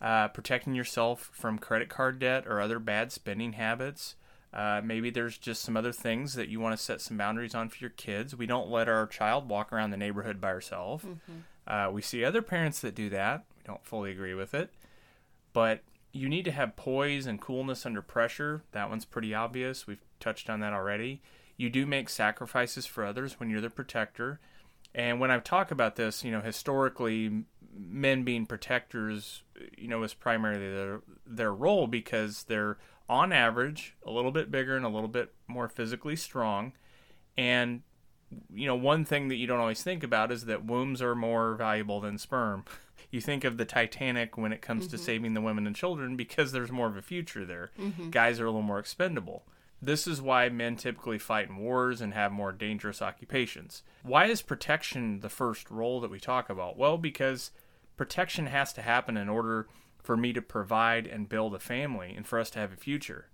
Uh, 0.00 0.28
protecting 0.28 0.74
yourself 0.74 1.30
from 1.32 1.58
credit 1.58 1.90
card 1.90 2.18
debt 2.18 2.46
or 2.46 2.60
other 2.60 2.78
bad 2.78 3.12
spending 3.12 3.52
habits. 3.52 4.14
Uh, 4.52 4.80
maybe 4.82 5.10
there's 5.10 5.38
just 5.38 5.62
some 5.62 5.76
other 5.76 5.92
things 5.92 6.34
that 6.34 6.48
you 6.48 6.58
want 6.58 6.76
to 6.76 6.82
set 6.82 7.00
some 7.00 7.16
boundaries 7.16 7.54
on 7.54 7.68
for 7.68 7.76
your 7.78 7.90
kids. 7.90 8.34
We 8.34 8.46
don't 8.46 8.68
let 8.68 8.88
our 8.88 9.06
child 9.06 9.48
walk 9.48 9.72
around 9.72 9.90
the 9.90 9.96
neighborhood 9.96 10.40
by 10.40 10.50
herself. 10.50 11.04
Mm-hmm. 11.04 11.32
Uh, 11.66 11.90
we 11.90 12.02
see 12.02 12.24
other 12.24 12.42
parents 12.42 12.80
that 12.80 12.94
do 12.94 13.10
that. 13.10 13.44
We 13.58 13.62
don't 13.66 13.84
fully 13.84 14.10
agree 14.10 14.34
with 14.34 14.54
it. 14.54 14.72
But 15.52 15.82
you 16.12 16.28
need 16.28 16.44
to 16.44 16.52
have 16.52 16.76
poise 16.76 17.26
and 17.26 17.40
coolness 17.40 17.86
under 17.86 18.02
pressure. 18.02 18.62
That 18.72 18.90
one's 18.90 19.04
pretty 19.04 19.34
obvious. 19.34 19.86
We've 19.86 20.02
touched 20.18 20.50
on 20.50 20.60
that 20.60 20.72
already. 20.72 21.22
You 21.56 21.70
do 21.70 21.86
make 21.86 22.08
sacrifices 22.08 22.86
for 22.86 23.04
others 23.04 23.38
when 23.38 23.50
you're 23.50 23.60
the 23.60 23.70
protector. 23.70 24.40
And 24.94 25.20
when 25.20 25.30
I 25.30 25.38
talk 25.38 25.70
about 25.70 25.96
this, 25.96 26.24
you 26.24 26.32
know, 26.32 26.40
historically, 26.40 27.44
men 27.76 28.24
being 28.24 28.46
protectors, 28.46 29.42
you 29.76 29.86
know, 29.86 30.02
is 30.02 30.14
primarily 30.14 30.68
their, 30.72 31.00
their 31.26 31.52
role 31.52 31.86
because 31.86 32.44
they're 32.44 32.78
on 33.08 33.32
average, 33.32 33.94
a 34.04 34.10
little 34.10 34.32
bit 34.32 34.50
bigger 34.50 34.76
and 34.76 34.84
a 34.84 34.88
little 34.88 35.08
bit 35.08 35.32
more 35.46 35.68
physically 35.68 36.16
strong. 36.16 36.72
And, 37.36 37.82
you 38.52 38.66
know, 38.66 38.76
one 38.76 39.04
thing 39.04 39.28
that 39.28 39.36
you 39.36 39.46
don't 39.46 39.60
always 39.60 39.82
think 39.82 40.02
about 40.02 40.32
is 40.32 40.46
that 40.46 40.64
wombs 40.64 41.00
are 41.02 41.14
more 41.14 41.54
valuable 41.54 42.00
than 42.00 42.18
sperm. 42.18 42.64
You 43.10 43.20
think 43.20 43.44
of 43.44 43.56
the 43.56 43.64
Titanic 43.64 44.38
when 44.38 44.52
it 44.52 44.62
comes 44.62 44.84
mm-hmm. 44.84 44.96
to 44.96 45.02
saving 45.02 45.34
the 45.34 45.40
women 45.40 45.66
and 45.66 45.74
children 45.74 46.16
because 46.16 46.52
there's 46.52 46.70
more 46.70 46.86
of 46.86 46.96
a 46.96 47.02
future 47.02 47.44
there. 47.44 47.70
Mm-hmm. 47.78 48.10
Guys 48.10 48.38
are 48.38 48.44
a 48.44 48.50
little 48.50 48.62
more 48.62 48.78
expendable. 48.78 49.44
This 49.82 50.06
is 50.06 50.20
why 50.20 50.48
men 50.50 50.76
typically 50.76 51.18
fight 51.18 51.48
in 51.48 51.56
wars 51.56 52.00
and 52.00 52.12
have 52.12 52.32
more 52.32 52.52
dangerous 52.52 53.00
occupations. 53.00 53.82
Why 54.02 54.26
is 54.26 54.42
protection 54.42 55.20
the 55.20 55.30
first 55.30 55.70
role 55.70 56.00
that 56.00 56.10
we 56.10 56.20
talk 56.20 56.50
about? 56.50 56.76
Well, 56.76 56.98
because 56.98 57.50
protection 57.96 58.46
has 58.46 58.72
to 58.74 58.82
happen 58.82 59.16
in 59.16 59.28
order 59.28 59.68
for 60.02 60.16
me 60.16 60.32
to 60.34 60.42
provide 60.42 61.06
and 61.06 61.28
build 61.28 61.54
a 61.54 61.58
family 61.58 62.14
and 62.14 62.26
for 62.26 62.38
us 62.38 62.50
to 62.50 62.58
have 62.58 62.72
a 62.72 62.76
future. 62.76 63.28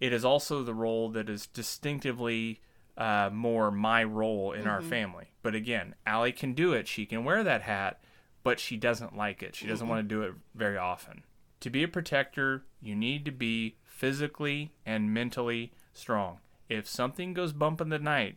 It 0.00 0.12
is 0.12 0.24
also 0.24 0.62
the 0.62 0.74
role 0.74 1.08
that 1.10 1.28
is 1.28 1.46
distinctively 1.46 2.60
uh, 2.96 3.30
more 3.32 3.70
my 3.70 4.04
role 4.04 4.52
in 4.52 4.60
mm-hmm. 4.60 4.70
our 4.70 4.80
family. 4.80 5.32
But 5.42 5.54
again, 5.54 5.94
Allie 6.06 6.32
can 6.32 6.52
do 6.52 6.72
it. 6.72 6.86
She 6.86 7.06
can 7.06 7.24
wear 7.24 7.42
that 7.42 7.62
hat, 7.62 8.00
but 8.42 8.60
she 8.60 8.76
doesn't 8.76 9.16
like 9.16 9.42
it. 9.42 9.54
She 9.54 9.66
doesn't 9.66 9.84
mm-hmm. 9.84 9.96
want 9.96 10.08
to 10.08 10.14
do 10.14 10.22
it 10.22 10.34
very 10.54 10.76
often. 10.76 11.22
To 11.60 11.70
be 11.70 11.82
a 11.82 11.88
protector, 11.88 12.64
you 12.80 12.94
need 12.94 13.24
to 13.24 13.32
be 13.32 13.76
physically 13.84 14.72
and 14.86 15.12
mentally 15.12 15.72
strong. 15.92 16.38
If 16.68 16.88
something 16.88 17.34
goes 17.34 17.52
bump 17.52 17.80
in 17.80 17.88
the 17.88 17.98
night, 17.98 18.36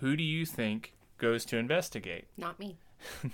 who 0.00 0.16
do 0.16 0.22
you 0.22 0.46
think 0.46 0.94
goes 1.18 1.44
to 1.46 1.58
investigate? 1.58 2.26
Not 2.36 2.58
me. 2.58 2.78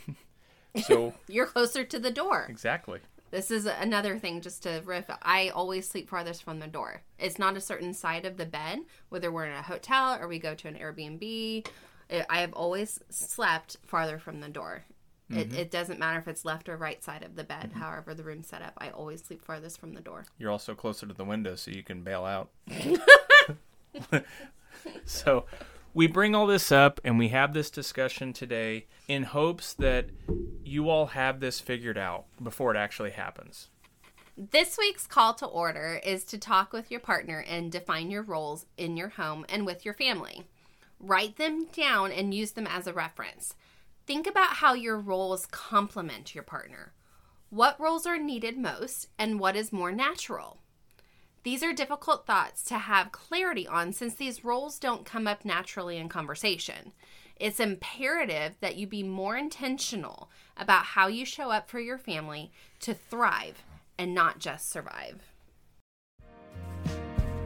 so 0.84 1.14
you're 1.28 1.46
closer 1.46 1.84
to 1.84 1.98
the 1.98 2.10
door. 2.10 2.46
Exactly. 2.48 3.00
This 3.30 3.52
is 3.52 3.66
another 3.66 4.18
thing 4.18 4.40
just 4.40 4.64
to 4.64 4.82
riff. 4.84 5.04
I 5.22 5.50
always 5.50 5.88
sleep 5.88 6.08
farthest 6.08 6.42
from 6.42 6.58
the 6.58 6.66
door. 6.66 7.02
It's 7.18 7.38
not 7.38 7.56
a 7.56 7.60
certain 7.60 7.94
side 7.94 8.26
of 8.26 8.36
the 8.36 8.46
bed, 8.46 8.80
whether 9.08 9.30
we're 9.30 9.46
in 9.46 9.52
a 9.52 9.62
hotel 9.62 10.18
or 10.20 10.26
we 10.26 10.40
go 10.40 10.54
to 10.56 10.68
an 10.68 10.74
Airbnb. 10.74 11.66
I 12.28 12.40
have 12.40 12.52
always 12.54 13.00
slept 13.08 13.76
farther 13.86 14.18
from 14.18 14.40
the 14.40 14.48
door. 14.48 14.84
Mm-hmm. 15.30 15.38
It, 15.38 15.52
it, 15.54 15.70
doesn't 15.70 16.00
matter 16.00 16.18
if 16.18 16.26
it's 16.26 16.44
left 16.44 16.68
or 16.68 16.76
right 16.76 17.02
side 17.04 17.22
of 17.22 17.36
the 17.36 17.44
bed, 17.44 17.70
mm-hmm. 17.70 17.80
however 17.80 18.14
the 18.14 18.24
room's 18.24 18.48
set 18.48 18.62
up. 18.62 18.72
I 18.78 18.90
always 18.90 19.22
sleep 19.22 19.44
farthest 19.44 19.78
from 19.78 19.94
the 19.94 20.00
door. 20.00 20.24
You're 20.38 20.50
also 20.50 20.74
closer 20.74 21.06
to 21.06 21.14
the 21.14 21.24
window, 21.24 21.54
so 21.54 21.70
you 21.70 21.84
can 21.84 22.02
bail 22.02 22.24
out. 22.24 22.50
so 25.04 25.44
we 25.94 26.06
bring 26.06 26.34
all 26.34 26.46
this 26.46 26.72
up 26.72 27.00
and 27.04 27.18
we 27.18 27.28
have 27.28 27.52
this 27.52 27.70
discussion 27.70 28.32
today 28.32 28.86
in 29.08 29.24
hopes 29.24 29.74
that 29.74 30.06
you 30.64 30.88
all 30.88 31.06
have 31.06 31.40
this 31.40 31.60
figured 31.60 31.98
out 31.98 32.24
before 32.42 32.74
it 32.74 32.78
actually 32.78 33.10
happens. 33.10 33.68
This 34.36 34.78
week's 34.78 35.06
call 35.06 35.34
to 35.34 35.46
order 35.46 36.00
is 36.04 36.24
to 36.24 36.38
talk 36.38 36.72
with 36.72 36.90
your 36.90 37.00
partner 37.00 37.44
and 37.46 37.70
define 37.70 38.10
your 38.10 38.22
roles 38.22 38.66
in 38.76 38.96
your 38.96 39.10
home 39.10 39.44
and 39.48 39.66
with 39.66 39.84
your 39.84 39.94
family. 39.94 40.44
Write 40.98 41.36
them 41.36 41.66
down 41.66 42.12
and 42.12 42.32
use 42.32 42.52
them 42.52 42.66
as 42.66 42.86
a 42.86 42.92
reference. 42.92 43.54
Think 44.10 44.26
about 44.26 44.54
how 44.54 44.74
your 44.74 44.98
roles 44.98 45.46
complement 45.46 46.34
your 46.34 46.42
partner. 46.42 46.94
What 47.48 47.78
roles 47.78 48.06
are 48.06 48.18
needed 48.18 48.58
most 48.58 49.06
and 49.16 49.38
what 49.38 49.54
is 49.54 49.72
more 49.72 49.92
natural? 49.92 50.58
These 51.44 51.62
are 51.62 51.72
difficult 51.72 52.26
thoughts 52.26 52.64
to 52.64 52.78
have 52.78 53.12
clarity 53.12 53.68
on 53.68 53.92
since 53.92 54.16
these 54.16 54.44
roles 54.44 54.80
don't 54.80 55.04
come 55.06 55.28
up 55.28 55.44
naturally 55.44 55.96
in 55.96 56.08
conversation. 56.08 56.90
It's 57.36 57.60
imperative 57.60 58.56
that 58.58 58.74
you 58.74 58.88
be 58.88 59.04
more 59.04 59.36
intentional 59.36 60.28
about 60.56 60.86
how 60.86 61.06
you 61.06 61.24
show 61.24 61.52
up 61.52 61.70
for 61.70 61.78
your 61.78 61.96
family 61.96 62.50
to 62.80 62.94
thrive 62.94 63.62
and 63.96 64.12
not 64.12 64.40
just 64.40 64.68
survive. 64.68 65.22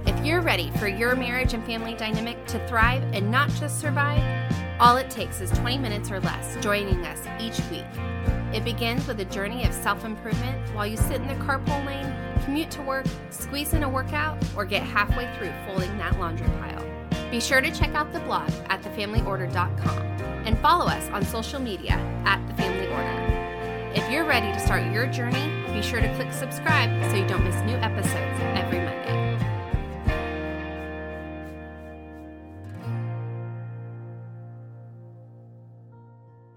If 0.07 0.24
you're 0.24 0.40
ready 0.40 0.70
for 0.79 0.88
your 0.88 1.14
marriage 1.14 1.53
and 1.53 1.66
family 1.66 1.92
dynamic 1.92 2.46
to 2.46 2.66
thrive 2.66 3.03
and 3.12 3.31
not 3.31 3.50
just 3.50 3.81
survive, 3.81 4.44
all 4.81 4.97
it 4.97 5.11
takes 5.11 5.41
is 5.41 5.51
20 5.51 5.79
minutes 5.79 6.11
or 6.11 6.21
less 6.21 6.57
joining 6.63 7.05
us 7.07 7.21
each 7.41 7.59
week. 7.71 7.85
It 8.53 8.65
begins 8.65 9.07
with 9.07 9.21
a 9.21 9.25
journey 9.25 9.65
of 9.65 9.73
self 9.73 10.05
improvement 10.05 10.75
while 10.75 10.87
you 10.87 10.97
sit 10.97 11.21
in 11.21 11.27
the 11.27 11.35
carpool 11.45 11.85
lane, 11.87 12.15
commute 12.45 12.71
to 12.73 12.83
work, 12.83 13.07
squeeze 13.31 13.73
in 13.73 13.83
a 13.83 13.89
workout, 13.89 14.39
or 14.57 14.65
get 14.65 14.83
halfway 14.83 15.33
through 15.37 15.53
folding 15.67 15.97
that 15.99 16.19
laundry 16.19 16.47
pile. 16.61 16.85
Be 17.31 17.41
sure 17.41 17.61
to 17.61 17.71
check 17.71 17.95
out 17.95 18.13
the 18.13 18.21
blog 18.21 18.51
at 18.69 18.83
thefamilyorder.com 18.83 19.99
and 20.47 20.59
follow 20.59 20.87
us 20.87 21.09
on 21.11 21.25
social 21.25 21.61
media 21.61 21.95
at 22.25 22.47
The 22.47 22.55
Family 22.55 22.87
Order. 22.89 23.91
If 23.95 24.11
you're 24.11 24.25
ready 24.25 24.53
to 24.53 24.59
start 24.59 24.93
your 24.93 25.07
journey, 25.07 25.53
be 25.73 25.83
sure 25.83 26.01
to 26.01 26.15
click 26.15 26.33
subscribe 26.33 27.11
so 27.11 27.17
you 27.17 27.27
don't 27.27 27.45
miss 27.45 27.57
new 27.63 27.77
episodes 27.77 28.41
every 28.55 28.79
Monday. 28.79 29.24